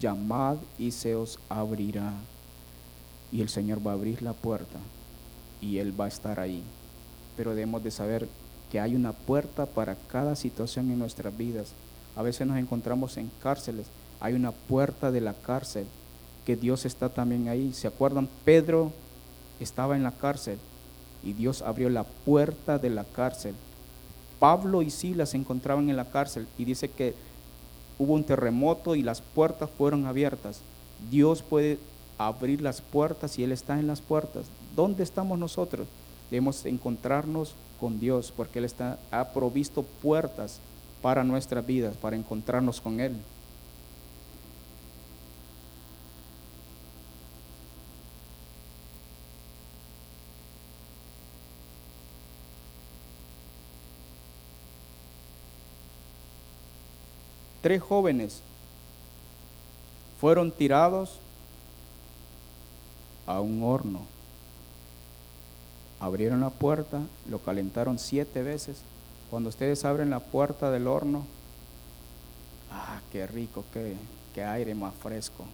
[0.00, 2.14] Llamad y se os abrirá.
[3.30, 4.78] Y el Señor va a abrir la puerta
[5.60, 6.62] y Él va a estar ahí
[7.36, 8.28] pero debemos de saber
[8.70, 11.72] que hay una puerta para cada situación en nuestras vidas.
[12.16, 13.86] A veces nos encontramos en cárceles,
[14.20, 15.86] hay una puerta de la cárcel,
[16.44, 17.72] que Dios está también ahí.
[17.72, 18.28] ¿Se acuerdan?
[18.44, 18.92] Pedro
[19.60, 20.58] estaba en la cárcel
[21.22, 23.54] y Dios abrió la puerta de la cárcel.
[24.38, 27.14] Pablo y Silas se encontraban en la cárcel y dice que
[27.98, 30.60] hubo un terremoto y las puertas fueron abiertas.
[31.10, 31.78] Dios puede
[32.18, 34.46] abrir las puertas y Él está en las puertas.
[34.76, 35.86] ¿Dónde estamos nosotros?
[36.30, 40.60] Debemos encontrarnos con Dios porque Él está, ha provisto puertas
[41.02, 43.14] para nuestras vidas, para encontrarnos con Él.
[57.60, 58.42] Tres jóvenes
[60.20, 61.18] fueron tirados
[63.26, 64.13] a un horno
[66.04, 68.82] abrieron la puerta, lo calentaron siete veces.
[69.30, 71.24] Cuando ustedes abren la puerta del horno,
[72.70, 73.96] ah, qué rico, qué,
[74.34, 75.44] qué aire más fresco.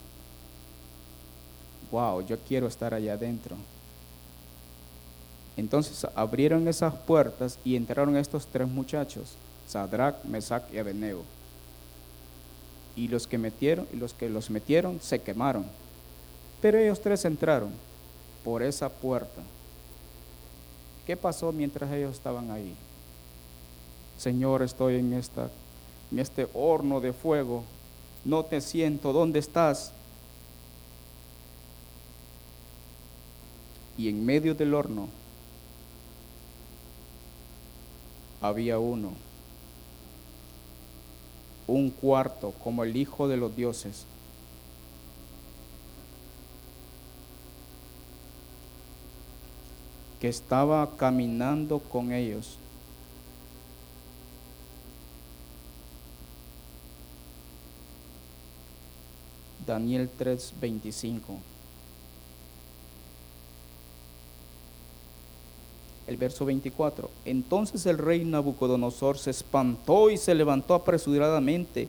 [1.91, 3.57] Wow, yo quiero estar allá adentro.
[5.57, 9.37] Entonces abrieron esas puertas y entraron estos tres muchachos,
[9.69, 11.23] Sadrach, Mesach y Abednego.
[12.97, 15.65] Y los que metieron, los que los metieron se quemaron.
[16.61, 17.71] Pero ellos tres entraron
[18.45, 19.43] por esa puerta.
[21.11, 22.73] ¿Qué pasó mientras ellos estaban ahí?
[24.17, 27.65] Señor, estoy en, en este horno de fuego
[28.25, 29.91] no te siento, ¿dónde estás?
[33.99, 35.09] Y en medio del horno
[38.41, 39.11] había uno,
[41.67, 44.07] un cuarto como el Hijo de los dioses.
[50.21, 52.59] Que estaba caminando con ellos.
[59.67, 61.39] Daniel 3:25.
[66.07, 67.09] El verso 24.
[67.25, 71.89] Entonces el rey Nabucodonosor se espantó y se levantó apresuradamente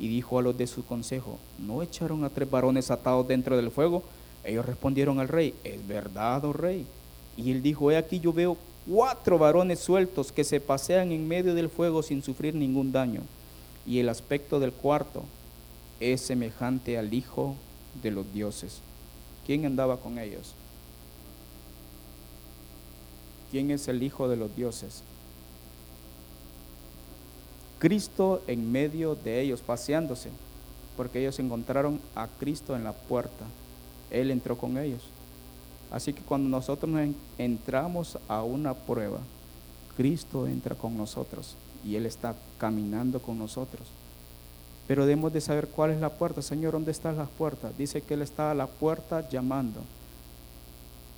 [0.00, 3.70] y dijo a los de su consejo, ¿no echaron a tres varones atados dentro del
[3.70, 4.02] fuego?
[4.42, 6.84] Ellos respondieron al rey, es verdad, oh rey.
[7.36, 8.56] Y él dijo, he aquí yo veo
[8.86, 13.22] cuatro varones sueltos que se pasean en medio del fuego sin sufrir ningún daño.
[13.86, 15.24] Y el aspecto del cuarto
[16.00, 17.54] es semejante al Hijo
[18.02, 18.80] de los dioses.
[19.46, 20.54] ¿Quién andaba con ellos?
[23.50, 25.02] ¿Quién es el Hijo de los dioses?
[27.78, 30.28] Cristo en medio de ellos, paseándose,
[30.96, 33.46] porque ellos encontraron a Cristo en la puerta.
[34.10, 35.02] Él entró con ellos.
[35.90, 36.90] Así que cuando nosotros
[37.38, 39.18] entramos a una prueba,
[39.96, 43.88] Cristo entra con nosotros y Él está caminando con nosotros.
[44.86, 46.42] Pero debemos de saber cuál es la puerta.
[46.42, 47.76] Señor, ¿dónde están las puertas?
[47.76, 49.80] Dice que Él está a la puerta llamando.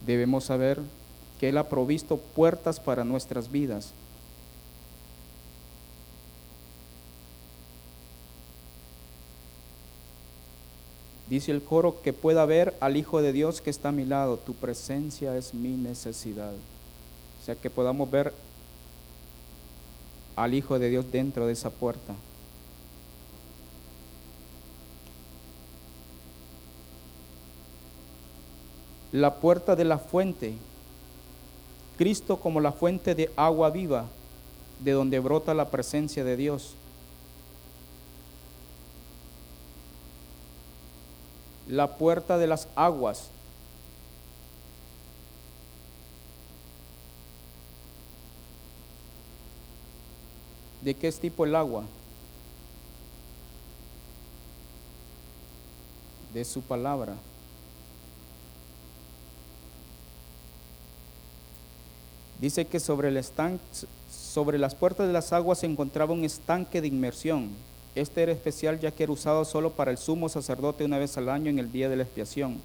[0.07, 0.81] Debemos saber
[1.39, 3.93] que Él ha provisto puertas para nuestras vidas.
[11.33, 14.37] Dice el coro que pueda ver al Hijo de Dios que está a mi lado.
[14.37, 16.53] Tu presencia es mi necesidad.
[16.53, 18.35] O sea, que podamos ver
[20.37, 22.15] al Hijo de Dios dentro de esa puerta.
[29.11, 30.53] La puerta de la fuente.
[31.97, 34.05] Cristo como la fuente de agua viva,
[34.81, 36.75] de donde brota la presencia de Dios.
[41.69, 43.29] La puerta de las aguas.
[50.83, 51.85] ¿De qué es tipo el agua?
[56.35, 57.15] De su palabra.
[62.41, 63.63] Dice que sobre, el estanque,
[64.11, 67.51] sobre las puertas de las aguas se encontraba un estanque de inmersión
[67.95, 71.29] este era especial ya que era usado solo para el sumo sacerdote una vez al
[71.29, 72.59] año en el día de la expiación.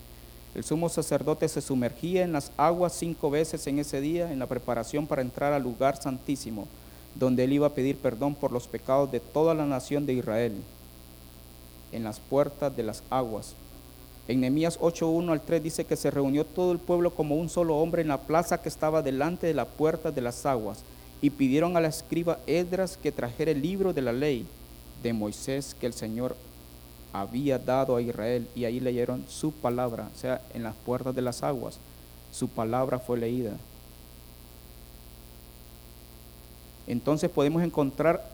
[0.56, 4.48] El sumo sacerdote se sumergía en las aguas cinco veces en ese día en la
[4.48, 6.68] preparación para entrar al lugar santísimo,
[7.16, 10.54] donde él iba a pedir perdón por los pecados de toda la nación de Israel,
[11.92, 13.54] en las puertas de las aguas.
[14.30, 17.78] En Nehemías 8:1 al 3 dice que se reunió todo el pueblo como un solo
[17.78, 20.80] hombre en la plaza que estaba delante de la puerta de las aguas
[21.22, 24.46] y pidieron a la escriba Edras que trajera el libro de la ley
[25.04, 26.36] de Moisés que el Señor
[27.14, 31.22] había dado a Israel y ahí leyeron su palabra, o sea, en las puertas de
[31.22, 31.80] las aguas,
[32.32, 33.54] su palabra fue leída.
[36.86, 38.30] Entonces podemos encontrar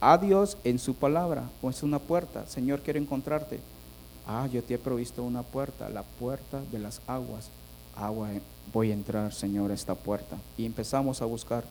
[0.00, 2.46] a Dios en su palabra, o es una puerta.
[2.46, 3.60] Señor, quiero encontrarte.
[4.26, 7.50] Ah, yo te he provisto una puerta, la puerta de las aguas.
[7.96, 8.30] Agua,
[8.72, 10.38] voy a entrar, Señor, a esta puerta.
[10.56, 11.64] Y empezamos a buscar.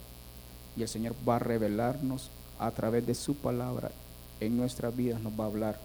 [0.78, 2.30] Y el Señor va a revelarnos
[2.60, 3.90] a través de su palabra
[4.40, 5.80] en nuestras vidas nos va a hablar,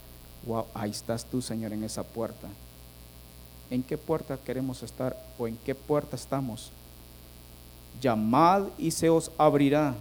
[0.47, 2.49] wow, ahí estás tú, Señor, en esa puerta.
[3.71, 6.71] ¿En qué puerta queremos estar o en qué puerta estamos?
[8.01, 9.95] Llamad y se os abrirá.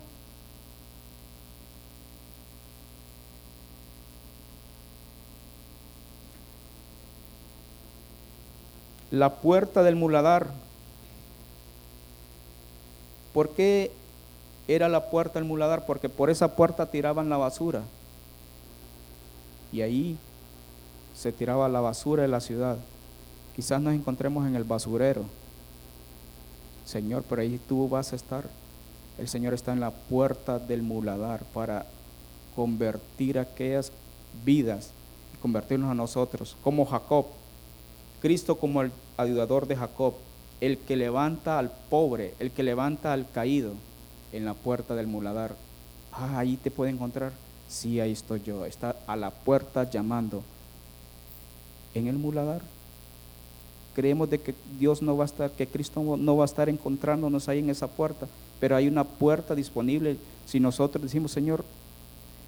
[9.12, 10.48] La puerta del muladar.
[13.34, 13.92] ¿Por qué
[14.68, 15.86] era la puerta del muladar?
[15.86, 17.84] Porque por esa puerta tiraban la basura
[19.74, 20.18] y ahí
[21.16, 22.78] se tiraba la basura de la ciudad.
[23.56, 25.26] Quizás nos encontremos en el basurero.
[26.86, 28.46] Señor, pero ahí tú vas a estar.
[29.18, 31.86] El Señor está en la puerta del muladar para
[32.56, 33.92] convertir aquellas
[34.46, 34.92] vidas
[35.34, 37.26] y convertirnos a nosotros, como Jacob.
[38.22, 40.14] Cristo como el ayudador de Jacob,
[40.62, 43.74] el que levanta al pobre, el que levanta al caído
[44.32, 45.56] en la puerta del muladar.
[46.12, 47.34] Ah, ahí te puede encontrar.
[47.74, 48.66] Sí, ahí estoy yo.
[48.66, 50.44] Está a la puerta llamando.
[51.96, 52.62] En el muladar.
[53.96, 57.50] Creemos de que Dios no va a estar, que Cristo no va a estar encontrándonos
[57.50, 58.28] ahí en esa puerta,
[58.60, 60.18] pero hay una puerta disponible.
[60.46, 61.66] Si nosotros decimos, Señor,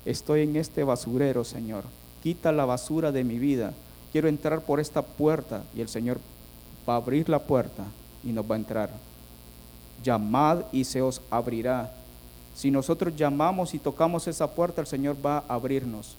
[0.05, 1.83] estoy en este basurero, Señor,
[2.21, 3.73] quita la basura de mi vida.
[4.11, 6.19] Quiero entrar por esta puerta y el Señor
[6.87, 7.83] va a abrir la puerta
[8.23, 8.89] y nos va a entrar.
[10.03, 11.91] Llamad y se os abrirá.
[12.55, 16.15] Si nosotros llamamos y tocamos esa puerta, el Señor va a abrirnos.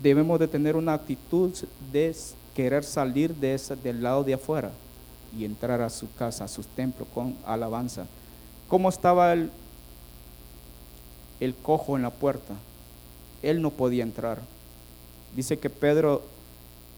[0.00, 1.52] Debemos de tener una actitud
[1.92, 2.14] de
[2.54, 4.70] querer salir de del lado de afuera
[5.36, 8.06] y entrar a su casa, a su templo con alabanza.
[8.68, 9.50] ¿Cómo estaba el,
[11.40, 12.54] el cojo en la puerta?
[13.42, 14.40] Él no podía entrar.
[15.34, 16.22] Dice que Pedro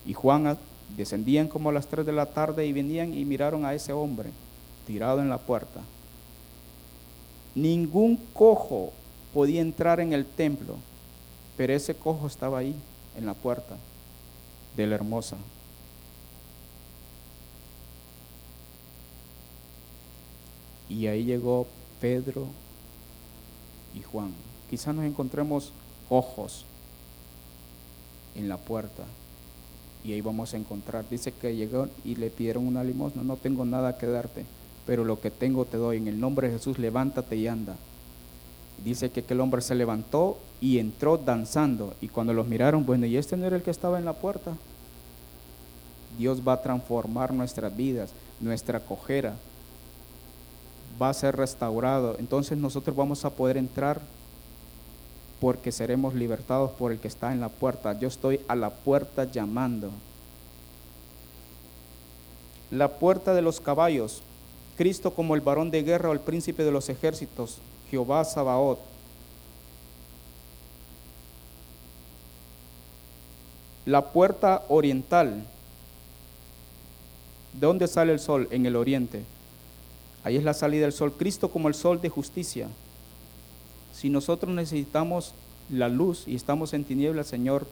[0.05, 0.59] y Juan
[0.97, 4.31] descendían como a las 3 de la tarde y venían y miraron a ese hombre
[4.87, 5.81] tirado en la puerta.
[7.55, 8.93] Ningún cojo
[9.35, 10.77] podía entrar en el templo,
[11.57, 12.75] pero ese cojo estaba ahí,
[13.17, 13.77] en la puerta
[14.77, 15.37] de la hermosa.
[20.89, 21.67] Y ahí llegó
[22.01, 22.47] Pedro
[23.95, 24.33] y Juan.
[24.69, 25.73] Quizás nos encontremos
[26.09, 26.65] ojos
[28.35, 29.05] en la puerta
[30.05, 31.09] y ahí vamos a encontrar.
[31.09, 33.23] Dice que llegó y le pidieron una limosna.
[33.23, 34.45] No tengo nada que darte,
[34.87, 35.99] pero lo que tengo te doy.
[35.99, 37.77] En el nombre de Jesús, levántate y anda.
[38.85, 41.95] Dice que aquel hombre se levantó y entró danzando.
[42.01, 44.57] Y cuando los miraron, bueno, ¿y este no era el que estaba en la puerta?
[46.19, 48.11] Dios va a transformar nuestras vidas,
[48.41, 49.35] nuestra cojera
[51.01, 52.17] va a ser restaurado.
[52.19, 54.01] Entonces nosotros vamos a poder entrar
[55.41, 57.99] porque seremos libertados por el que está en la puerta.
[57.99, 59.91] Yo estoy a la puerta llamando.
[62.71, 64.23] La puerta de los caballos,
[64.77, 67.59] Cristo como el varón de guerra o el príncipe de los ejércitos,
[67.91, 68.79] Jehová Sabaoth.
[73.85, 75.45] La puerta oriental,
[77.53, 78.49] ¿de dónde sale el sol?
[78.51, 79.25] En el oriente.
[80.25, 81.13] Ahí es la salida del sol.
[81.13, 82.69] Cristo como el sol de justicia.
[83.93, 85.35] Si nosotros necesitamos
[85.69, 87.67] la luz y estamos en tinieblas, Señor,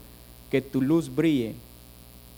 [0.51, 1.55] que tu luz brille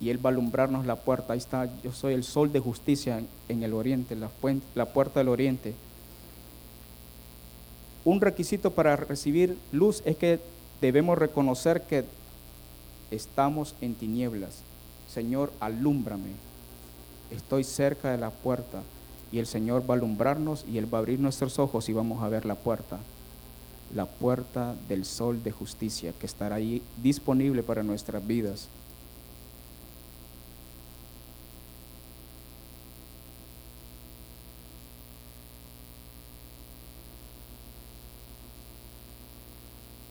[0.02, 1.32] y Él va a alumbrarnos la puerta.
[1.32, 4.30] Ahí está, yo soy el sol de justicia en, el oriente, la,
[4.74, 5.74] la puerta del oriente.
[8.04, 10.40] Un requisito para recibir luz es que
[10.80, 12.04] debemos reconocer que
[13.12, 14.62] estamos en tinieblas.
[15.08, 16.30] Señor, alúmbrame.
[17.30, 18.82] Estoy cerca de la puerta
[19.30, 22.22] y el Señor va a alumbrarnos y Él va a abrir nuestros ojos y vamos
[22.22, 22.98] a ver la puerta
[23.94, 28.68] la puerta del sol de justicia que estará ahí disponible para nuestras vidas.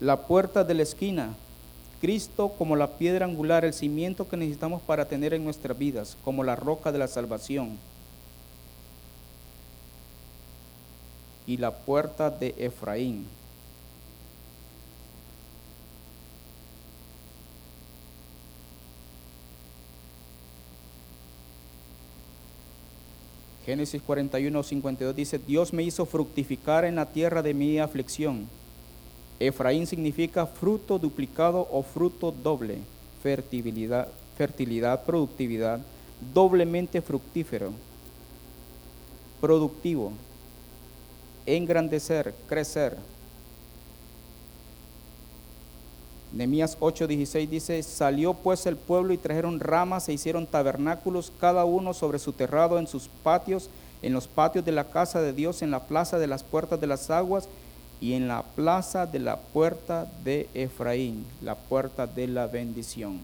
[0.01, 1.35] La puerta de la esquina,
[2.01, 6.43] Cristo como la piedra angular, el cimiento que necesitamos para tener en nuestras vidas, como
[6.43, 7.77] la roca de la salvación.
[11.45, 13.27] Y la puerta de Efraín,
[23.67, 28.49] Génesis 41, 52 dice, Dios me hizo fructificar en la tierra de mi aflicción.
[29.47, 32.77] Efraín significa fruto duplicado o fruto doble,
[33.23, 35.79] fertilidad, fertilidad, productividad,
[36.33, 37.71] doblemente fructífero,
[39.39, 40.11] productivo,
[41.47, 42.97] engrandecer, crecer,
[46.33, 51.93] Nehemías 8:16 dice, salió pues el pueblo y trajeron ramas e hicieron tabernáculos, cada uno
[51.93, 53.69] sobre su terrado en sus patios,
[54.01, 56.87] en los patios de la casa de Dios, en la plaza de las puertas de
[56.87, 57.49] las aguas
[58.01, 63.21] y en la plaza de la puerta de Efraín, la puerta de la bendición.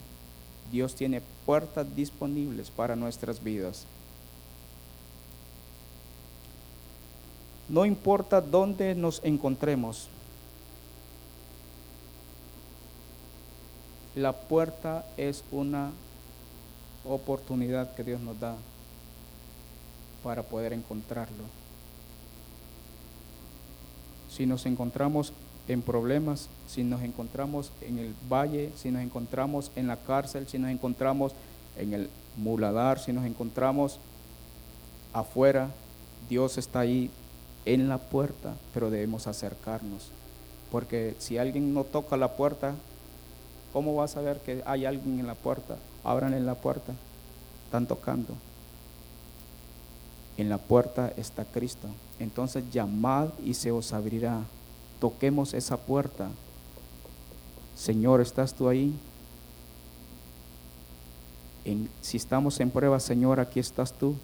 [0.71, 3.85] Dios tiene puertas disponibles para nuestras vidas.
[7.67, 10.07] No importa dónde nos encontremos,
[14.17, 15.91] La puerta es una
[17.05, 18.55] oportunidad que Dios nos da
[20.23, 21.43] para poder encontrarlo.
[24.37, 25.33] Si nos encontramos
[25.67, 30.59] en problemas, si nos encontramos en el valle, si nos encontramos en la cárcel, si
[30.59, 31.33] nos encontramos
[31.77, 33.99] en el muladar, si nos encontramos
[35.11, 35.71] afuera,
[36.29, 37.09] Dios está ahí
[37.65, 40.11] en la puerta, pero debemos acercarnos.
[40.71, 42.75] Porque si alguien no toca la puerta,
[43.77, 45.77] ¿Cómo vas a saber que hay alguien en la puerta?
[46.03, 46.93] Abran en la puerta.
[47.65, 48.33] Están tocando.
[50.37, 51.87] En la puerta está Cristo.
[52.19, 54.43] Entonces llamad y se os abrirá.
[54.99, 56.29] Toquemos esa puerta.
[57.75, 58.93] Señor, ¿estás tú ahí?
[62.01, 64.15] si estamos en prueba, Señor, aquí estás tú.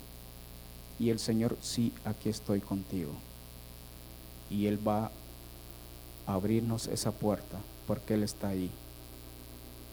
[0.98, 3.12] Y el Señor, sí, aquí estoy contigo.
[4.50, 5.12] Y Él va
[6.26, 8.72] abrirnos esa puerta, porque Él está ahí.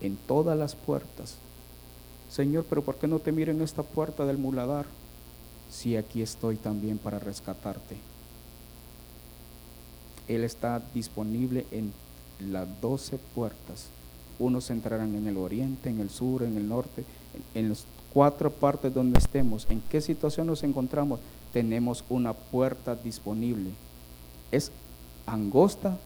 [0.00, 1.36] En todas las puertas.
[2.30, 4.86] Señor, pero ¿por qué no te miro en esta puerta del muladar?
[5.70, 7.96] Si aquí estoy también para rescatarte.
[10.28, 11.92] Él está disponible en
[12.50, 13.86] las doce puertas.
[14.38, 17.04] Unos entrarán en el oriente, en el sur, en el norte,
[17.54, 19.66] en, en las cuatro partes donde estemos.
[19.70, 21.20] ¿En qué situación nos encontramos?
[21.52, 23.70] Tenemos una puerta disponible.
[24.50, 24.72] Es
[25.26, 25.98] angosta,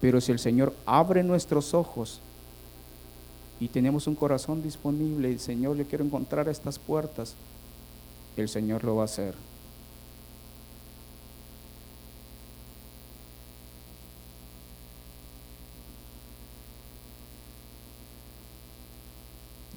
[0.00, 2.20] pero si el Señor abre nuestros ojos
[3.60, 7.34] y tenemos un corazón disponible, Señor, le quiero encontrar estas puertas,
[8.42, 9.34] el Señor lo va a hacer.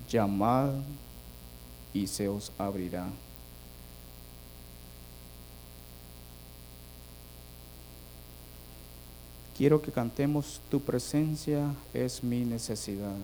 [0.10, 0.74] Llamad
[1.94, 3.08] y se os abrirá.
[9.58, 13.16] Quiero que cantemos, tu presencia es mi necesidad.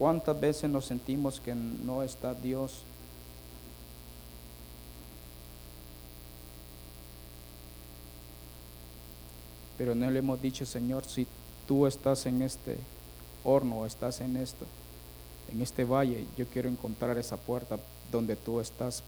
[0.00, 2.84] ¿Cuántas veces nos sentimos que no está Dios?
[9.76, 11.26] Pero no le hemos dicho, Señor, si
[11.68, 12.78] tú estás en este
[13.44, 14.64] horno, estás en esto,
[15.52, 17.78] en este valle, yo quiero encontrar esa puerta
[18.10, 19.02] donde tú estás.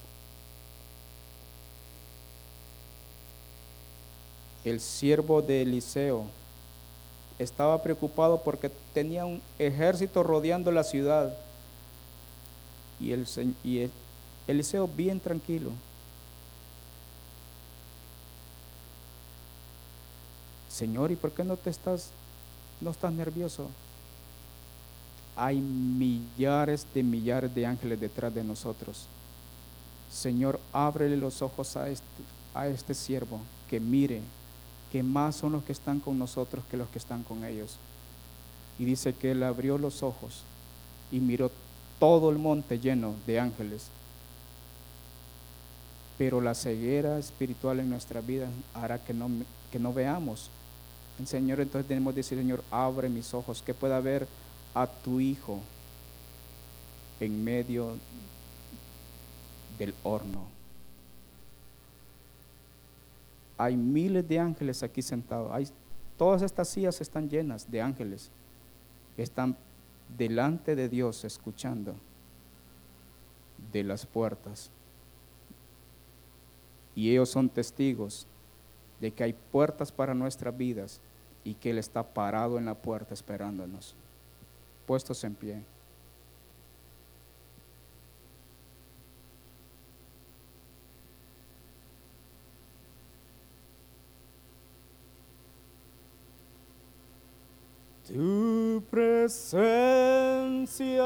[4.63, 6.27] El siervo de Eliseo
[7.43, 11.35] estaba preocupado porque tenía un ejército rodeando la ciudad
[13.01, 13.27] y, el,
[13.65, 13.91] y
[14.47, 15.71] Eliseo bien tranquilo.
[20.69, 22.11] Señor, ¿y por qué no te estás,
[22.81, 23.69] no estás nervioso?
[25.37, 29.07] Hay millares de millares de ángeles detrás de nosotros.
[30.11, 32.05] Señor, ábrele los ojos a este,
[32.55, 34.23] a este siervo, que mire
[34.93, 37.77] que más son los que están con nosotros que los que están con ellos.
[38.79, 40.43] Y dice que él abrió los ojos
[41.11, 41.51] y miró
[41.99, 43.87] todo el monte lleno de ángeles.
[46.19, 49.31] Pero la ceguera espiritual en nuestra vida hará que no,
[49.71, 50.51] que no veamos.
[51.19, 54.29] El Señor, entonces tenemos que decir, Señor, abre mis ojos, que pueda ver
[54.75, 55.61] a tu Hijo
[57.19, 57.97] en medio
[59.79, 60.62] del horno.
[63.63, 65.53] Hay miles de ángeles aquí sentados.
[65.53, 65.69] Hay,
[66.17, 68.33] todas estas sillas están llenas de ángeles.
[69.17, 69.57] Están
[70.19, 71.95] delante de Dios escuchando
[73.71, 74.73] de las puertas.
[76.97, 78.27] Y ellos son testigos
[79.01, 81.01] de que hay puertas para nuestras vidas
[81.45, 83.95] y que Él está parado en la puerta esperándonos,
[84.87, 85.63] puestos en pie.
[99.23, 101.05] Presencia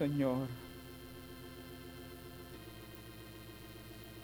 [0.00, 0.48] Señor,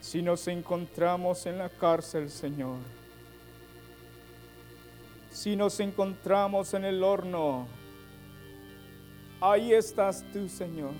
[0.01, 2.79] si nos encontramos en la cárcel, Señor,
[5.29, 7.67] si nos encontramos en el horno,
[9.39, 10.93] ahí estás tú, Señor.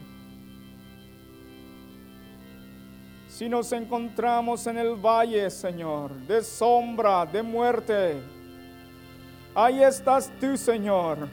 [3.29, 8.21] Si nos encontramos en el valle, Señor, de sombra, de muerte,
[9.55, 11.27] ahí estás tú, Señor.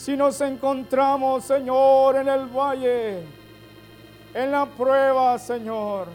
[0.00, 3.22] Si nos encontramos, Señor, en el valle,
[4.32, 6.08] en la prueba, Señor,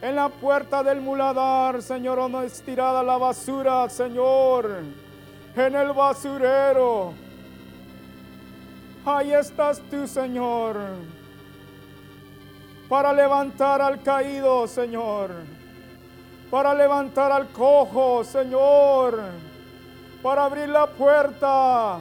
[0.00, 4.84] en la puerta del muladar, Señor, donde es tirada la basura, Señor,
[5.56, 7.12] en el basurero,
[9.04, 10.76] ahí estás tú, Señor,
[12.88, 15.32] para levantar al caído, Señor,
[16.48, 19.18] para levantar al cojo, Señor,
[20.22, 22.00] para abrir la puerta.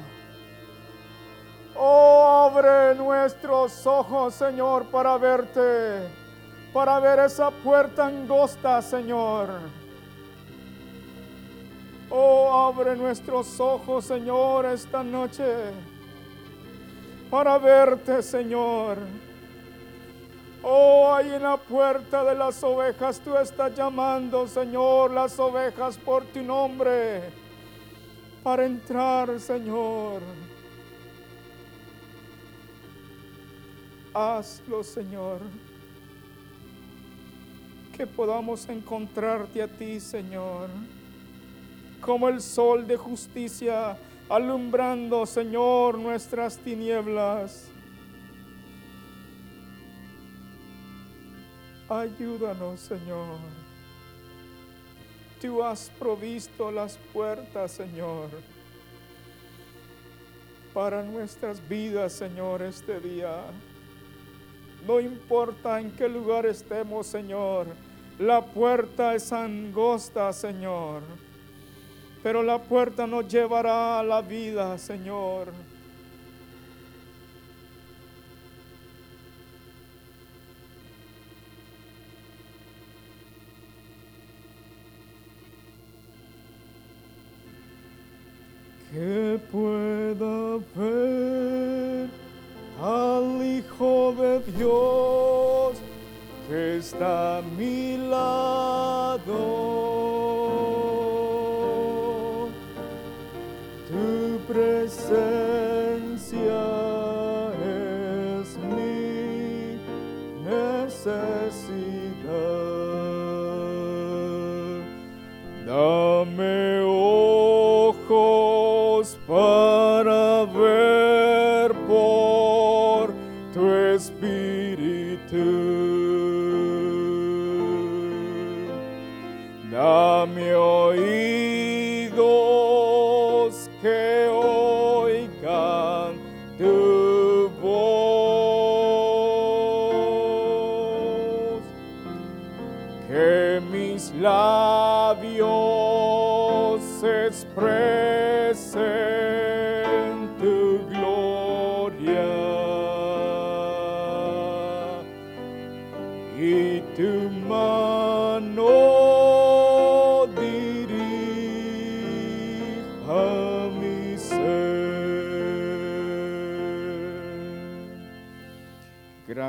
[1.82, 6.10] Oh, abre nuestros ojos, Señor, para verte,
[6.74, 9.48] para ver esa puerta angosta, Señor.
[12.10, 15.46] Oh, abre nuestros ojos, Señor, esta noche,
[17.32, 18.98] para verte, Señor.
[20.62, 26.26] Oh, ahí en la puerta de las ovejas tú estás llamando, Señor, las ovejas por
[26.26, 27.32] tu nombre,
[28.44, 30.22] para entrar, Señor.
[34.14, 35.40] Hazlo, Señor.
[37.96, 40.70] Que podamos encontrarte a ti, Señor.
[42.02, 43.98] Como el sol de justicia
[44.30, 47.68] alumbrando, Señor, nuestras tinieblas.
[51.90, 53.40] Ayúdanos, Señor.
[55.42, 58.30] Tú has provisto las puertas, Señor,
[60.74, 63.46] para nuestras vidas, Señor, este día.
[64.86, 67.68] No importa en qué lugar estemos, Señor.
[68.18, 71.02] La puerta es angosta, Señor.
[72.22, 75.48] Pero la puerta nos llevará a la vida, Señor.
[88.92, 91.49] Que pueda ver
[93.80, 95.78] Hijo de Dios
[96.50, 98.69] que está a mi lado.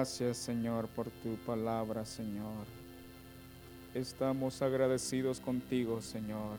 [0.00, 2.64] Gracias Señor por tu palabra, Señor.
[3.92, 6.56] Estamos agradecidos contigo, Señor.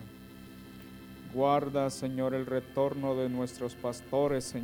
[1.34, 4.60] Guarda, Señor, el retorno de nuestros pastores, Señor.